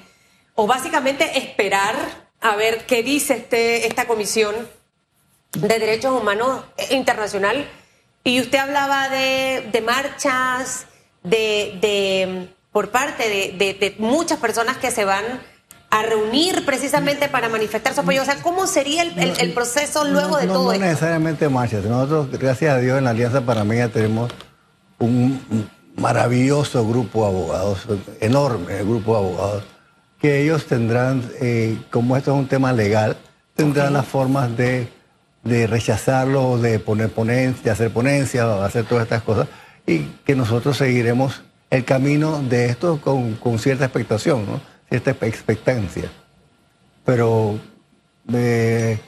o 0.54 0.66
básicamente 0.66 1.38
esperar 1.38 1.94
a 2.40 2.56
ver 2.56 2.84
qué 2.86 3.02
dice 3.02 3.34
este, 3.34 3.86
esta 3.86 4.06
comisión 4.06 4.54
de 5.52 5.78
derechos 5.78 6.20
humanos 6.20 6.64
internacional? 6.90 7.68
Y 8.24 8.40
usted 8.40 8.58
hablaba 8.58 9.08
de, 9.08 9.82
marchas, 9.84 10.86
de, 11.22 12.48
por 12.72 12.90
parte 12.90 13.28
de 13.28 13.94
muchas 13.98 14.38
personas 14.40 14.76
que 14.78 14.90
se 14.90 15.04
van 15.04 15.51
a 15.92 16.02
reunir 16.02 16.64
precisamente 16.64 17.28
para 17.28 17.50
manifestar 17.50 17.94
su 17.94 18.00
apoyo? 18.00 18.22
O 18.22 18.24
sea, 18.24 18.42
¿cómo 18.42 18.66
sería 18.66 19.02
el, 19.02 19.52
proceso 19.52 20.04
luego 20.04 20.38
de 20.38 20.46
todo 20.46 20.72
esto? 20.72 20.82
No 20.82 20.90
necesariamente 20.90 21.50
marchas. 21.50 21.84
Nosotros, 21.84 22.30
gracias 22.40 22.74
a 22.74 22.78
Dios, 22.78 22.96
en 22.96 23.04
la 23.04 23.10
Alianza 23.10 23.42
Panameña 23.42 23.88
tenemos 23.88 24.32
un 24.98 25.68
maravilloso 25.96 26.88
grupo 26.88 27.20
de 27.20 27.26
abogados, 27.28 27.86
enorme 28.20 28.82
grupo 28.84 29.12
de 29.12 29.18
abogados, 29.18 29.64
que 30.18 30.42
ellos 30.42 30.64
tendrán, 30.64 31.30
eh, 31.42 31.76
como 31.90 32.16
esto 32.16 32.32
es 32.32 32.38
un 32.38 32.48
tema 32.48 32.72
legal, 32.72 33.18
tendrán 33.54 33.92
las 33.92 34.06
formas 34.06 34.56
de, 34.56 34.88
rechazarlo, 35.44 36.56
de 36.56 36.78
poner 36.78 37.10
ponencia, 37.10 37.64
de 37.64 37.70
hacer 37.70 37.92
ponencia, 37.92 38.64
hacer 38.64 38.86
todas 38.86 39.04
estas 39.04 39.22
cosas, 39.22 39.46
y 39.86 40.04
que 40.24 40.34
nosotros 40.34 40.78
seguiremos 40.78 41.42
el 41.68 41.84
camino 41.84 42.42
de 42.42 42.66
esto 42.66 42.98
con, 42.98 43.34
con 43.34 43.58
cierta 43.58 43.84
expectación, 43.84 44.46
¿no? 44.46 44.71
Esta 44.92 45.10
expectancia. 45.26 46.10
Pero 47.04 47.58
eh, 48.32 48.98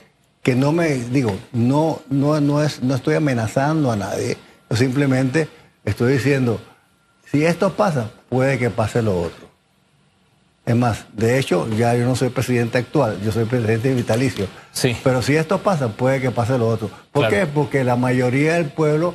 que 0.42 0.54
no 0.54 0.72
me, 0.72 0.88
digo, 0.88 1.36
no, 1.52 2.02
no, 2.10 2.40
no, 2.40 2.62
es, 2.62 2.82
no 2.82 2.94
estoy 2.94 3.14
amenazando 3.14 3.92
a 3.92 3.96
nadie, 3.96 4.36
yo 4.68 4.76
simplemente 4.76 5.48
estoy 5.84 6.14
diciendo, 6.14 6.60
si 7.30 7.44
esto 7.44 7.72
pasa, 7.74 8.10
puede 8.28 8.58
que 8.58 8.70
pase 8.70 9.02
lo 9.02 9.20
otro. 9.20 9.54
Es 10.66 10.74
más, 10.74 11.04
de 11.12 11.38
hecho, 11.38 11.68
ya 11.68 11.94
yo 11.94 12.06
no 12.06 12.16
soy 12.16 12.30
presidente 12.30 12.78
actual, 12.78 13.20
yo 13.22 13.30
soy 13.32 13.44
presidente 13.44 13.92
vitalicio. 13.92 14.46
Sí. 14.72 14.96
Pero 15.04 15.20
si 15.20 15.36
esto 15.36 15.58
pasa, 15.58 15.88
puede 15.88 16.22
que 16.22 16.30
pase 16.30 16.56
lo 16.56 16.68
otro. 16.68 16.90
¿Por 17.12 17.28
qué? 17.28 17.46
Porque 17.46 17.84
la 17.84 17.96
mayoría 17.96 18.54
del 18.54 18.70
pueblo 18.70 19.14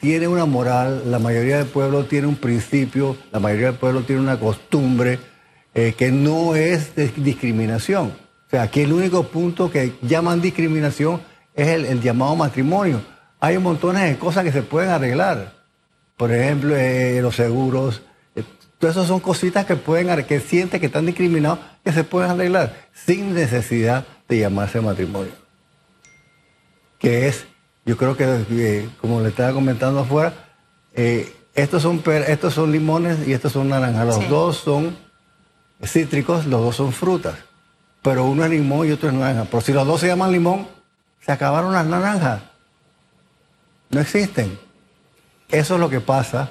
tiene 0.00 0.28
una 0.28 0.44
moral, 0.44 1.10
la 1.10 1.18
mayoría 1.18 1.58
del 1.58 1.66
pueblo 1.66 2.04
tiene 2.04 2.28
un 2.28 2.36
principio, 2.36 3.16
la 3.32 3.40
mayoría 3.40 3.68
del 3.68 3.80
pueblo 3.80 4.02
tiene 4.02 4.22
una 4.22 4.38
costumbre 4.38 5.18
eh, 5.74 5.94
que 5.98 6.12
no 6.12 6.54
es 6.54 6.94
discriminación. 6.94 8.14
O 8.46 8.50
sea, 8.50 8.62
aquí 8.62 8.82
el 8.82 8.92
único 8.92 9.24
punto 9.24 9.72
que 9.72 9.94
llaman 10.02 10.40
discriminación 10.40 11.20
es 11.52 11.66
el, 11.68 12.00
llamado 12.00 12.36
matrimonio. 12.36 13.02
Hay 13.40 13.56
un 13.56 13.64
montón 13.64 13.96
de 13.96 14.16
cosas 14.16 14.44
que 14.44 14.52
se 14.52 14.62
pueden 14.62 14.90
arreglar. 14.90 15.52
Por 16.16 16.32
ejemplo, 16.32 16.76
eh, 16.76 17.18
los 17.20 17.34
seguros. 17.34 18.02
Eh, 18.36 18.44
todas 18.78 18.94
esas 18.94 19.08
son 19.08 19.18
cositas 19.18 19.66
que 19.66 19.74
pueden 19.74 20.24
que 20.24 20.38
sienten 20.38 20.78
que 20.78 20.86
están 20.86 21.06
discriminados 21.06 21.58
que 21.82 21.92
se 21.92 22.04
pueden 22.04 22.30
arreglar 22.30 22.88
sin 22.92 23.34
necesidad 23.34 24.06
de 24.28 24.38
llamarse 24.38 24.80
matrimonio. 24.80 25.32
Que 27.00 27.26
es, 27.26 27.46
yo 27.84 27.96
creo 27.96 28.16
que, 28.16 28.88
como 29.00 29.20
le 29.20 29.30
estaba 29.30 29.52
comentando 29.52 30.00
afuera, 30.00 30.32
estos, 31.54 31.82
son 31.82 32.00
estos 32.06 32.54
son 32.54 32.70
limones 32.70 33.26
y 33.26 33.32
estos 33.32 33.52
son 33.52 33.68
naranjas. 33.68 34.06
Los 34.06 34.28
dos 34.28 34.56
son 34.56 35.03
cítricos, 35.82 36.46
los 36.46 36.60
dos 36.60 36.76
son 36.76 36.92
frutas. 36.92 37.34
Pero 38.02 38.26
uno 38.26 38.44
es 38.44 38.50
limón 38.50 38.86
y 38.86 38.92
otro 38.92 39.08
es 39.08 39.14
naranja. 39.14 39.46
Pero 39.50 39.60
si 39.60 39.72
los 39.72 39.86
dos 39.86 40.00
se 40.00 40.08
llaman 40.08 40.32
limón, 40.32 40.66
se 41.20 41.32
acabaron 41.32 41.72
las 41.72 41.86
naranjas. 41.86 42.42
No 43.90 44.00
existen. 44.00 44.58
Eso 45.48 45.74
es 45.74 45.80
lo 45.80 45.88
que 45.88 46.00
pasa 46.00 46.50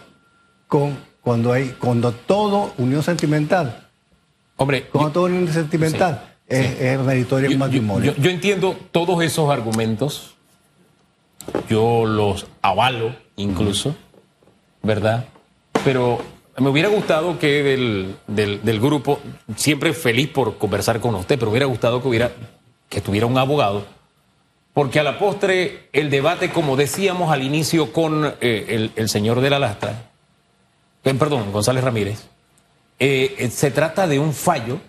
con 0.68 0.98
cuando 1.22 1.54
hay, 1.54 1.70
cuando 1.80 2.12
todo 2.12 2.74
unión 2.78 3.04
sentimental. 3.04 3.88
Hombre. 4.58 4.88
Cuando 4.88 5.12
todo 5.12 5.26
unión 5.26 5.48
sentimental 5.52 6.34
es, 6.48 7.00
meritorio 7.00 7.50
yo, 7.50 7.58
matrimonio. 7.58 8.16
Yo, 8.16 8.30
entiendo 8.30 8.76
todos 8.92 9.24
esos 9.24 9.50
argumentos. 9.50 10.36
Yo 11.70 12.06
los 12.06 12.48
avalo 12.62 13.16
incluso, 13.36 13.96
¿verdad? 14.82 15.26
Pero 15.84 16.22
me 16.58 16.70
hubiera 16.70 16.90
gustado 16.90 17.40
que 17.40 17.64
del, 17.64 18.16
del, 18.28 18.80
grupo, 18.80 19.20
siempre 19.56 19.94
feliz 19.94 20.30
por 20.30 20.58
conversar 20.58 21.00
con 21.00 21.16
usted, 21.16 21.40
pero 21.40 21.50
hubiera 21.50 21.66
gustado 21.66 22.02
que 22.02 22.08
hubiera 22.08 22.32
que 22.90 23.02
tuviera 23.02 23.26
un 23.26 23.38
abogado, 23.40 23.86
porque 24.72 25.00
a 25.00 25.04
la 25.04 25.18
postre 25.18 25.90
el 25.94 26.12
debate, 26.12 26.52
como 26.52 26.76
decíamos 26.76 27.32
al 27.32 27.42
inicio 27.42 27.92
con 27.92 28.36
eh, 28.40 28.92
el, 28.96 29.10
señor 29.10 29.42
de 29.42 29.50
la 29.50 29.58
lastra, 29.58 30.12
eh, 31.04 31.14
perdón, 31.16 31.52
González 31.52 31.84
Ramírez, 31.84 32.28
eh, 33.00 33.50
se 33.52 33.72
trata 33.72 34.06
de 34.06 34.20
un 34.20 34.32
fallo, 34.32 34.80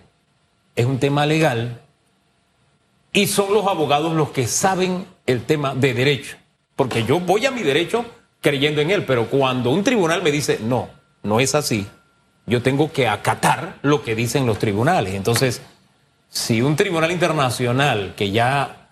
es 0.75 0.85
un 0.85 0.99
tema 0.99 1.25
legal, 1.25 1.81
y 3.11 3.25
son 3.25 3.53
los 3.53 3.65
abogados 3.65 4.13
los 4.13 4.29
que 4.29 4.45
saben 4.45 5.07
el 5.25 5.45
tema 5.45 5.73
de 5.73 5.95
derecho. 5.95 6.37
Porque 6.75 7.05
yo 7.05 7.19
voy 7.19 7.45
a 7.45 7.51
mi 7.51 7.63
derecho 7.63 8.05
creyendo 8.41 8.81
en 8.81 8.91
él, 8.91 9.05
pero 9.05 9.27
cuando 9.29 9.71
un 9.71 9.83
tribunal 9.83 10.21
me 10.21 10.31
dice, 10.31 10.59
no, 10.61 10.89
no 11.25 11.39
es 11.39 11.55
así, 11.55 11.87
yo 12.47 12.61
tengo 12.61 12.91
que 12.91 13.07
acatar 13.07 13.79
lo 13.81 14.03
que 14.03 14.15
dicen 14.15 14.45
los 14.45 14.59
tribunales. 14.59 15.15
Entonces, 15.15 15.61
si 16.29 16.61
un 16.61 16.75
tribunal 16.75 17.11
internacional 17.11 18.13
que 18.15 18.31
ya 18.31 18.89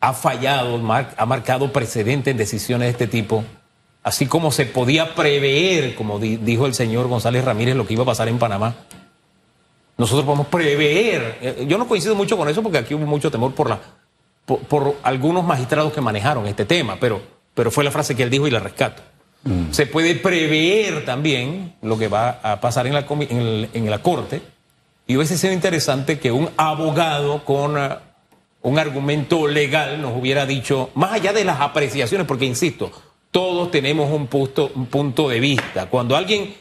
ha 0.00 0.12
fallado, 0.12 0.80
ha 1.16 1.26
marcado 1.26 1.72
precedente 1.72 2.30
en 2.30 2.36
decisiones 2.36 2.86
de 2.86 2.90
este 2.90 3.06
tipo, 3.06 3.44
así 4.02 4.26
como 4.26 4.50
se 4.50 4.66
podía 4.66 5.14
prever, 5.14 5.94
como 5.94 6.18
dijo 6.18 6.66
el 6.66 6.74
señor 6.74 7.06
González 7.06 7.44
Ramírez, 7.44 7.76
lo 7.76 7.86
que 7.86 7.94
iba 7.94 8.02
a 8.02 8.06
pasar 8.06 8.28
en 8.28 8.38
Panamá, 8.38 8.74
nosotros 9.96 10.24
podemos 10.24 10.46
prever. 10.46 11.38
Eh, 11.42 11.66
yo 11.68 11.76
no 11.76 11.86
coincido 11.86 12.14
mucho 12.14 12.36
con 12.36 12.48
eso 12.48 12.62
porque 12.62 12.78
aquí 12.78 12.94
hubo 12.94 13.04
mucho 13.04 13.30
temor 13.30 13.54
por, 13.54 13.78
por, 14.46 14.96
algunos 15.02 15.44
magistrados 15.44 15.92
que 15.92 16.00
manejaron 16.00 16.46
este 16.46 16.64
tema, 16.64 16.96
pero, 16.98 17.20
pero 17.54 17.70
fue 17.70 17.84
la 17.84 17.90
frase 17.90 18.16
que 18.16 18.22
él 18.22 18.30
dijo 18.30 18.48
y 18.48 18.50
la 18.50 18.60
rescato. 18.60 19.02
Mm. 19.44 19.72
Se 19.72 19.86
puede 19.86 20.14
prever 20.14 21.04
también 21.04 21.74
lo 21.82 21.98
que 21.98 22.08
va 22.08 22.40
a 22.42 22.60
pasar 22.60 22.86
en 22.86 22.94
la, 22.94 23.06
en, 23.08 23.90
la 23.90 24.02
corte 24.02 24.42
y 25.06 25.16
hubiese 25.16 25.38
sido 25.38 25.52
interesante 25.52 26.18
que 26.18 26.30
un 26.30 26.50
abogado 26.56 27.44
con 27.44 27.76
uh, 27.76 27.96
un 28.62 28.78
argumento 28.78 29.48
legal 29.48 30.02
nos 30.02 30.16
hubiera 30.16 30.46
dicho, 30.46 30.90
más 30.94 31.12
allá 31.12 31.32
de 31.32 31.44
las 31.44 31.60
apreciaciones, 31.60 32.26
porque 32.26 32.44
insisto, 32.44 32.92
todos 33.30 33.70
tenemos 33.70 34.10
un 34.12 34.26
punto, 34.26 34.70
un 34.74 34.86
punto 34.86 35.28
de 35.28 35.40
vista. 35.40 35.86
Cuando 35.86 36.16
alguien 36.16 36.54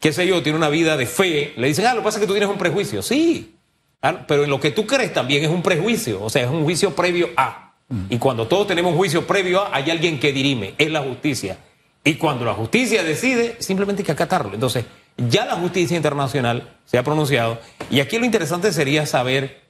qué 0.00 0.12
sé 0.12 0.26
yo, 0.26 0.42
tiene 0.42 0.58
una 0.58 0.68
vida 0.68 0.96
de 0.96 1.06
fe, 1.06 1.52
le 1.56 1.68
dicen, 1.68 1.86
ah, 1.86 1.94
lo 1.94 2.00
que 2.00 2.04
pasa 2.04 2.18
es 2.18 2.20
que 2.22 2.26
tú 2.26 2.34
tienes 2.34 2.50
un 2.50 2.58
prejuicio. 2.58 3.02
Sí, 3.02 3.56
ah, 4.02 4.24
pero 4.26 4.44
en 4.44 4.50
lo 4.50 4.60
que 4.60 4.70
tú 4.70 4.86
crees 4.86 5.12
también 5.12 5.44
es 5.44 5.50
un 5.50 5.62
prejuicio, 5.62 6.22
o 6.22 6.30
sea, 6.30 6.44
es 6.44 6.50
un 6.50 6.64
juicio 6.64 6.94
previo 6.94 7.30
a. 7.36 7.64
Y 8.10 8.18
cuando 8.18 8.46
todos 8.46 8.66
tenemos 8.66 8.92
un 8.92 8.98
juicio 8.98 9.26
previo 9.26 9.62
a, 9.62 9.74
hay 9.74 9.90
alguien 9.90 10.20
que 10.20 10.32
dirime, 10.32 10.74
es 10.76 10.90
la 10.90 11.00
justicia. 11.00 11.58
Y 12.04 12.14
cuando 12.14 12.44
la 12.44 12.54
justicia 12.54 13.02
decide, 13.02 13.56
simplemente 13.58 14.02
hay 14.02 14.06
que 14.06 14.12
acatarlo. 14.12 14.54
Entonces, 14.54 14.84
ya 15.16 15.44
la 15.44 15.56
justicia 15.56 15.96
internacional 15.96 16.76
se 16.84 16.98
ha 16.98 17.02
pronunciado. 17.02 17.58
Y 17.90 18.00
aquí 18.00 18.18
lo 18.18 18.24
interesante 18.24 18.72
sería 18.72 19.04
saber 19.04 19.62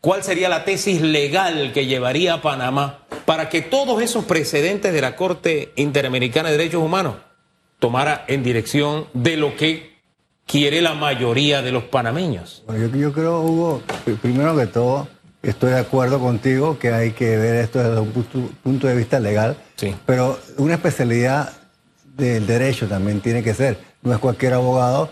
cuál 0.00 0.22
sería 0.22 0.48
la 0.48 0.64
tesis 0.64 1.00
legal 1.00 1.72
que 1.72 1.86
llevaría 1.86 2.34
a 2.34 2.42
Panamá 2.42 3.00
para 3.24 3.48
que 3.48 3.62
todos 3.62 4.00
esos 4.00 4.24
precedentes 4.24 4.92
de 4.92 5.00
la 5.00 5.16
Corte 5.16 5.72
Interamericana 5.76 6.50
de 6.50 6.56
Derechos 6.56 6.82
Humanos 6.82 7.16
tomara 7.78 8.24
en 8.28 8.42
dirección 8.42 9.06
de 9.12 9.36
lo 9.36 9.56
que 9.56 9.96
quiere 10.46 10.80
la 10.80 10.94
mayoría 10.94 11.60
de 11.60 11.72
los 11.72 11.84
panameños. 11.84 12.64
yo, 12.94 13.12
creo, 13.12 13.40
Hugo, 13.40 13.82
primero 14.22 14.56
que 14.56 14.66
todo, 14.66 15.08
estoy 15.50 15.70
de 15.70 15.78
acuerdo 15.78 16.18
contigo 16.20 16.78
que 16.78 16.92
hay 16.92 17.12
que 17.12 17.36
ver 17.36 17.56
esto 17.56 17.78
desde 17.78 18.00
un 18.00 18.52
punto, 18.62 18.86
de 18.86 18.94
vista 18.94 19.20
legal, 19.20 19.56
sí. 19.76 19.94
pero 20.04 20.38
una 20.58 20.74
especialidad 20.74 21.52
del 22.16 22.46
derecho 22.46 22.86
también 22.86 23.20
tiene 23.20 23.42
que 23.42 23.54
ser. 23.54 23.78
No 24.02 24.12
es 24.12 24.18
cualquier 24.18 24.54
abogado 24.54 25.10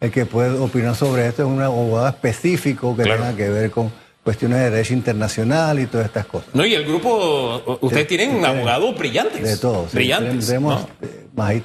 el 0.00 0.10
que 0.10 0.26
puede 0.26 0.58
opinar 0.58 0.96
sobre 0.96 1.26
esto, 1.26 1.42
es 1.42 1.48
un 1.48 1.62
abogado 1.62 2.08
específico 2.08 2.96
que 2.96 3.04
tenga 3.04 3.36
que 3.36 3.48
ver 3.48 3.70
con 3.70 3.92
cuestiones 4.24 4.58
de 4.58 4.70
derecho 4.70 4.94
internacional 4.94 5.78
y 5.78 5.86
todas 5.86 6.06
estas 6.06 6.26
cosas. 6.26 6.54
No, 6.54 6.64
y 6.64 6.74
el 6.74 6.84
grupo, 6.84 7.78
ustedes 7.80 8.06
tienen 8.06 8.44
abogados 8.44 8.96
brillantes. 8.96 9.42
De 9.42 9.56
todos. 9.56 9.92
Brillantes. 9.92 10.46
tenemos 10.46 10.86
eh, 11.00 11.62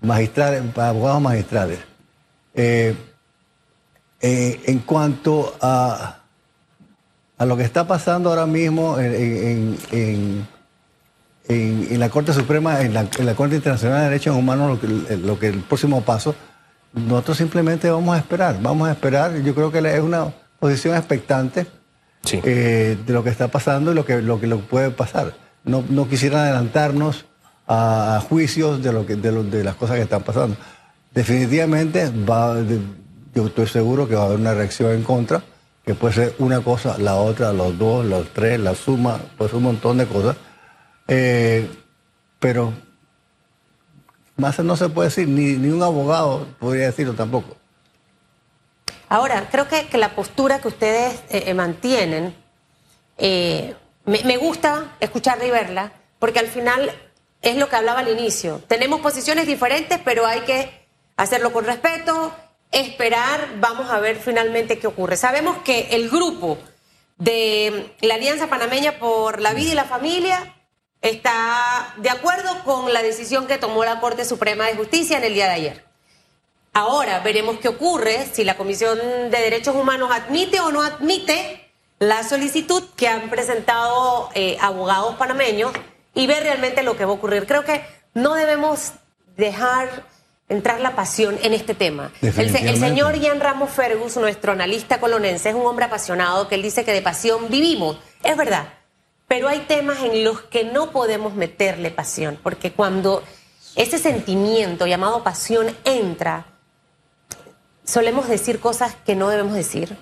magistrales, 0.00 0.62
abogados 0.76 1.22
magistrales. 1.22 1.78
Eh, 2.54 2.94
eh, 4.20 4.60
en 4.66 4.78
cuanto 4.80 5.54
a, 5.60 6.22
a 7.38 7.44
lo 7.44 7.56
que 7.56 7.64
está 7.64 7.86
pasando 7.86 8.30
ahora 8.30 8.46
mismo 8.46 8.98
en, 8.98 9.76
en, 11.48 12.00
la 12.00 12.08
Corte 12.08 12.32
Suprema, 12.32 12.80
en 12.80 12.94
la, 12.94 13.34
Corte 13.34 13.56
Internacional 13.56 13.98
de 13.98 14.04
Derechos 14.04 14.36
Humanos, 14.36 14.70
lo 14.70 14.80
que, 14.80 15.16
lo 15.16 15.38
que 15.38 15.48
el 15.48 15.60
próximo 15.60 16.00
paso, 16.02 16.34
nosotros 16.92 17.36
simplemente 17.36 17.90
vamos 17.90 18.16
a 18.16 18.18
esperar, 18.18 18.58
vamos 18.62 18.88
a 18.88 18.92
esperar. 18.92 19.36
Yo 19.42 19.54
creo 19.54 19.70
que 19.70 19.78
es 19.78 20.00
una 20.00 20.32
posición 20.58 20.96
expectante 20.96 21.66
eh, 22.32 22.96
de 23.04 23.12
lo 23.12 23.22
que 23.22 23.30
está 23.30 23.48
pasando 23.48 23.92
y 23.92 23.94
lo 23.94 24.04
que, 24.04 24.22
lo 24.22 24.40
que 24.40 24.48
puede 24.56 24.90
pasar. 24.90 25.34
No, 25.64 25.84
no 25.88 26.08
quisiera 26.08 26.42
adelantarnos 26.42 27.26
a, 27.66 28.22
juicios 28.28 28.82
de, 28.82 28.92
lo 28.92 29.04
que, 29.04 29.16
de, 29.16 29.30
de, 29.44 29.64
las 29.64 29.74
cosas 29.74 29.96
que 29.96 30.02
están 30.02 30.22
pasando. 30.22 30.56
Definitivamente, 31.12 32.10
va, 32.28 32.56
yo 33.34 33.46
estoy 33.46 33.66
seguro 33.66 34.08
que 34.08 34.14
va 34.14 34.22
a 34.22 34.26
haber 34.26 34.38
una 34.38 34.54
reacción 34.54 34.92
en 34.92 35.02
contra, 35.02 35.42
que 35.86 35.94
puede 35.94 36.14
ser 36.14 36.34
una 36.38 36.60
cosa, 36.60 36.98
la 36.98 37.14
otra, 37.14 37.52
los 37.52 37.78
dos, 37.78 38.04
los 38.04 38.28
tres, 38.34 38.58
la 38.60 38.74
suma, 38.74 39.20
pues 39.38 39.52
un 39.52 39.62
montón 39.62 39.98
de 39.98 40.06
cosas. 40.06 40.36
Eh, 41.06 41.70
pero 42.40 42.72
más 44.36 44.58
no 44.58 44.76
se 44.76 44.88
puede 44.88 45.08
decir, 45.08 45.28
ni, 45.28 45.52
ni 45.52 45.68
un 45.68 45.82
abogado 45.82 46.46
podría 46.58 46.86
decirlo 46.86 47.14
tampoco. 47.14 47.56
Ahora, 49.08 49.48
creo 49.50 49.68
que, 49.68 49.86
la 49.96 50.14
postura 50.14 50.58
que 50.58 50.68
ustedes 50.68 51.14
eh, 51.30 51.44
eh, 51.46 51.54
mantienen, 51.54 52.34
eh, 53.18 53.76
me, 54.04 54.36
gusta 54.36 54.96
escucharla 54.98 55.46
y 55.46 55.50
verla, 55.50 55.92
porque 56.18 56.40
al 56.40 56.48
final 56.48 56.90
es 57.42 57.56
lo 57.56 57.68
que 57.68 57.76
hablaba 57.76 58.00
al 58.00 58.08
inicio. 58.08 58.60
Tenemos 58.66 59.00
posiciones 59.00 59.46
diferentes, 59.46 60.00
pero 60.04 60.26
hay 60.26 60.40
que 60.40 60.86
hacerlo 61.16 61.52
con 61.52 61.64
respeto, 61.64 62.34
esperar, 62.72 63.48
vamos 63.58 63.90
a 63.90 64.00
ver 64.00 64.16
finalmente 64.16 64.78
qué 64.78 64.86
ocurre. 64.86 65.16
Sabemos 65.16 65.58
que 65.58 65.88
el 65.92 66.08
grupo 66.08 66.58
de 67.18 67.94
la 68.00 68.14
Alianza 68.14 68.48
Panameña 68.48 68.98
por 68.98 69.40
la 69.40 69.54
Vida 69.54 69.72
y 69.72 69.74
la 69.74 69.84
Familia 69.84 70.54
está 71.00 71.94
de 71.98 72.10
acuerdo 72.10 72.64
con 72.64 72.92
la 72.92 73.02
decisión 73.02 73.46
que 73.46 73.58
tomó 73.58 73.84
la 73.84 74.00
Corte 74.00 74.24
Suprema 74.24 74.66
de 74.66 74.76
Justicia 74.76 75.18
en 75.18 75.24
el 75.24 75.34
día 75.34 75.46
de 75.46 75.52
ayer. 75.52 75.84
Ahora 76.72 77.20
veremos 77.20 77.58
qué 77.58 77.68
ocurre 77.68 78.26
si 78.32 78.44
la 78.44 78.56
Comisión 78.56 78.98
de 78.98 79.38
Derechos 79.38 79.74
Humanos 79.74 80.10
admite 80.12 80.60
o 80.60 80.70
no 80.70 80.82
admite 80.82 81.70
la 81.98 82.22
solicitud 82.22 82.82
que 82.96 83.08
han 83.08 83.30
presentado 83.30 84.28
eh, 84.34 84.58
abogados 84.60 85.14
panameños 85.16 85.72
y 86.14 86.26
ver 86.26 86.42
realmente 86.42 86.82
lo 86.82 86.96
que 86.96 87.06
va 87.06 87.12
a 87.12 87.14
ocurrir. 87.14 87.46
Creo 87.46 87.64
que 87.64 87.82
no 88.12 88.34
debemos 88.34 88.92
dejar 89.36 90.04
entrar 90.48 90.80
la 90.80 90.94
pasión 90.94 91.38
en 91.42 91.52
este 91.52 91.74
tema. 91.74 92.12
El, 92.22 92.54
el, 92.54 92.78
señor 92.78 93.16
Ian 93.16 93.40
Ramos 93.40 93.70
Fergus, 93.70 94.16
nuestro 94.16 94.52
analista 94.52 95.00
colonense, 95.00 95.48
es 95.50 95.54
un 95.54 95.66
hombre 95.66 95.86
apasionado 95.86 96.48
que 96.48 96.54
él 96.54 96.62
dice 96.62 96.84
que 96.84 96.92
de 96.92 97.02
pasión 97.02 97.48
vivimos. 97.48 97.98
Es 98.22 98.36
verdad, 98.36 98.68
pero 99.28 99.48
hay 99.48 99.60
temas 99.60 100.02
en 100.02 100.24
los 100.24 100.42
que 100.42 100.64
no 100.64 100.92
podemos 100.92 101.34
meterle 101.34 101.90
pasión, 101.90 102.38
porque 102.42 102.72
cuando 102.72 103.24
ese 103.74 103.98
sentimiento 103.98 104.86
llamado 104.86 105.24
pasión 105.24 105.66
entra, 105.84 106.46
solemos 107.84 108.28
decir 108.28 108.60
cosas 108.60 108.94
que 109.04 109.16
no 109.16 109.28
debemos 109.28 109.54
decir, 109.54 109.96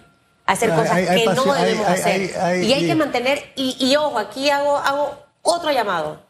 hacer 0.44 0.70
cosas 0.74 1.08
que 1.08 1.24
no 1.24 1.54
debemos 1.54 1.88
hacer. 1.88 2.62
y 2.62 2.72
hay 2.72 2.86
que 2.86 2.94
mantener, 2.94 3.52
y, 3.56 3.96
ojo, 3.96 4.18
aquí 4.18 4.50
hago, 4.50 4.76
hago 4.76 5.24
otro 5.40 5.72
llamado 5.72 6.20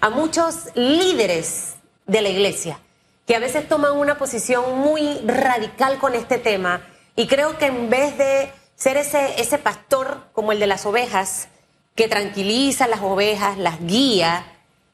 a 0.00 0.10
muchos 0.10 0.68
líderes 0.74 1.74
de 2.06 2.20
la 2.20 2.28
iglesia 2.28 2.78
que 3.26 3.36
a 3.36 3.38
veces 3.38 3.68
toman 3.68 3.96
una 3.96 4.18
posición 4.18 4.78
muy 4.78 5.20
radical 5.24 5.98
con 5.98 6.14
este 6.14 6.38
tema 6.38 6.82
y 7.16 7.26
creo 7.26 7.58
que 7.58 7.66
en 7.66 7.90
vez 7.90 8.16
de 8.18 8.52
ser 8.74 8.96
ese, 8.96 9.40
ese 9.40 9.58
pastor 9.58 10.24
como 10.32 10.52
el 10.52 10.58
de 10.58 10.66
las 10.66 10.86
ovejas, 10.86 11.48
que 11.94 12.08
tranquiliza 12.08 12.84
a 12.84 12.88
las 12.88 13.00
ovejas, 13.00 13.58
las 13.58 13.80
guía, 13.80 14.44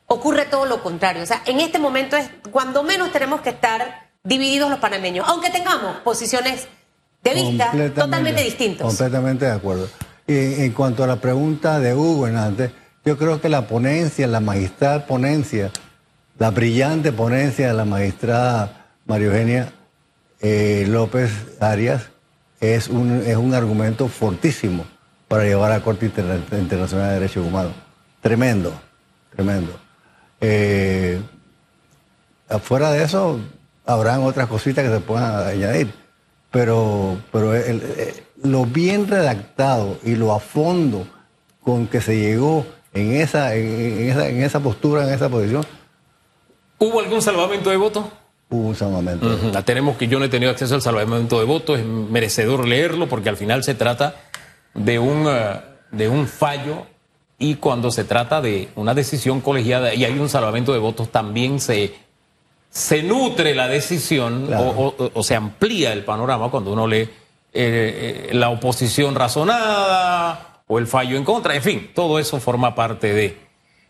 ocurre 0.07 0.47
todo 0.47 0.67
lo 0.67 0.83
contrario. 0.83 1.23
O 1.23 1.27
sea, 1.27 1.43
en 1.47 1.61
este 1.61 1.79
momento 1.79 2.17
es 2.17 2.29
cuando 2.51 2.83
menos 2.83 3.13
tenemos 3.13 3.41
que 3.41 3.51
estar 3.51 4.09
divididos 4.25 4.69
los 4.69 4.81
panameños, 4.81 5.27
aunque 5.29 5.51
tengamos 5.51 5.99
posiciones 5.99 6.67
de 7.23 7.35
vista 7.35 7.73
totalmente 7.95 8.43
distintas. 8.43 8.87
Completamente 8.87 9.45
de 9.47 9.53
acuerdo. 9.53 9.89
Y 10.27 10.65
en 10.65 10.73
cuanto 10.73 11.05
a 11.05 11.07
la 11.07 11.17
pregunta 11.17 11.79
de 11.81 11.95
Hugo 11.95 12.27
antes, 12.27 12.71
yo 13.05 13.17
creo 13.17 13.41
que 13.41 13.49
la 13.49 13.67
ponencia, 13.67 14.27
la 14.27 14.41
magistral 14.41 15.07
ponencia, 15.07 15.71
la 16.39 16.51
brillante 16.51 17.13
ponencia 17.13 17.69
de 17.69 17.75
la 17.75 17.85
magistrada 17.85 18.87
María 19.07 19.27
Eugenia 19.27 19.73
eh, 20.41 20.87
López 20.89 21.31
Arias 21.61 22.11
es 22.61 22.89
un, 22.89 23.23
es 23.27 23.37
un 23.37 23.55
argumento 23.55 24.09
fortísimo 24.09 24.85
para 25.27 25.45
llevar 25.45 25.73
a 25.73 25.79
la 25.79 25.85
Corte 25.85 26.07
Internacional 26.07 27.09
de 27.09 27.15
Derechos 27.15 27.47
Humanos. 27.47 27.73
Tremendo, 28.21 28.73
tremendo. 29.35 29.79
Eh, 30.41 31.21
afuera 32.49 32.91
de 32.93 33.03
eso, 33.03 33.41
habrán 33.85 34.23
otras 34.23 34.49
cositas 34.49 34.85
que 34.85 34.91
se 34.91 35.01
puedan 35.01 35.47
añadir. 35.47 35.93
Pero, 36.51 37.21
pero 37.31 37.53
lo 38.43 38.65
bien 38.65 39.07
redactado 39.07 39.99
y 40.03 40.15
lo 40.15 40.33
a 40.33 40.41
fondo 40.41 41.07
con 41.63 41.87
que 41.87 42.01
se 42.01 42.19
llegó 42.19 42.65
en 42.95 43.13
esa, 43.17 43.55
en, 43.55 44.09
esa, 44.09 44.29
en 44.29 44.43
esa 44.43 44.61
postura, 44.61 45.07
en 45.07 45.13
esa 45.13 45.29
posición. 45.29 45.67
¿Hubo 46.79 47.01
algún 47.01 47.23
salvamento 47.23 47.71
de 47.71 47.77
voto? 47.77 48.11
hubo 48.51 48.69
un 48.69 48.75
salvamento. 48.75 49.27
Ujú, 49.27 49.51
la 49.53 49.63
tenemos 49.63 49.99
que 49.99 50.09
yo 50.09 50.19
no 50.19 50.25
he 50.25 50.29
tenido 50.31 50.51
acceso 50.51 50.75
al 50.75 50.81
salvamento 50.81 51.39
de 51.39 51.45
votos, 51.45 51.79
es 51.79 51.85
merecedor 51.85 52.67
leerlo 52.67 53.07
porque 53.07 53.29
al 53.29 53.37
final 53.37 53.63
se 53.63 53.75
trata 53.75 54.15
de 54.73 54.99
un, 54.99 55.27
eh, 55.29 55.61
de 55.91 56.09
un 56.09 56.27
fallo 56.27 56.87
y 57.39 57.57
cuando 57.57 57.91
se 57.91 58.05
trata 58.05 58.41
de 58.41 58.71
una 58.75 58.95
decisión 58.95 59.43
colegiada 59.43 59.93
y 59.93 60.05
hay 60.07 60.19
un 60.19 60.31
salvamento 60.31 60.73
de 60.73 60.79
votos 60.79 61.11
también 61.13 61.61
se, 61.61 61.95
se 62.71 63.03
nutre 63.03 63.55
la 63.55 63.69
decisión 63.69 64.47
Claro. 64.47 64.71
o, 64.71 64.95
o- 64.99 65.11
o 65.13 65.23
se 65.23 65.35
amplía 65.35 65.93
el 65.93 66.05
panorama 66.05 66.51
cuando 66.51 66.73
uno 66.73 66.87
lee 66.87 67.03
eh, 67.03 67.11
eh, 67.53 68.31
la 68.33 68.49
oposición 68.49 69.15
razonada 69.15 70.63
o 70.67 70.79
el 70.79 70.87
fallo 70.87 71.17
en 71.19 71.25
contra, 71.25 71.55
en 71.55 71.63
fin, 71.63 71.91
todo 71.95 72.19
eso 72.19 72.41
forma 72.41 72.75
parte 72.75 73.13
de... 73.13 73.37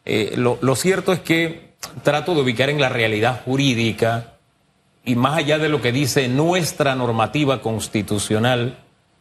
Eh, 0.04 0.32
lo, 0.36 0.58
lo 0.62 0.74
cierto 0.74 1.12
es 1.12 1.20
que 1.20 1.67
trato 2.02 2.34
de 2.34 2.42
ubicar 2.42 2.70
en 2.70 2.80
la 2.80 2.88
realidad 2.88 3.42
jurídica 3.44 4.34
y 5.04 5.14
más 5.14 5.38
allá 5.38 5.58
de 5.58 5.68
lo 5.68 5.80
que 5.80 5.92
dice 5.92 6.28
nuestra 6.28 6.94
normativa 6.94 7.62
constitucional, 7.62 8.78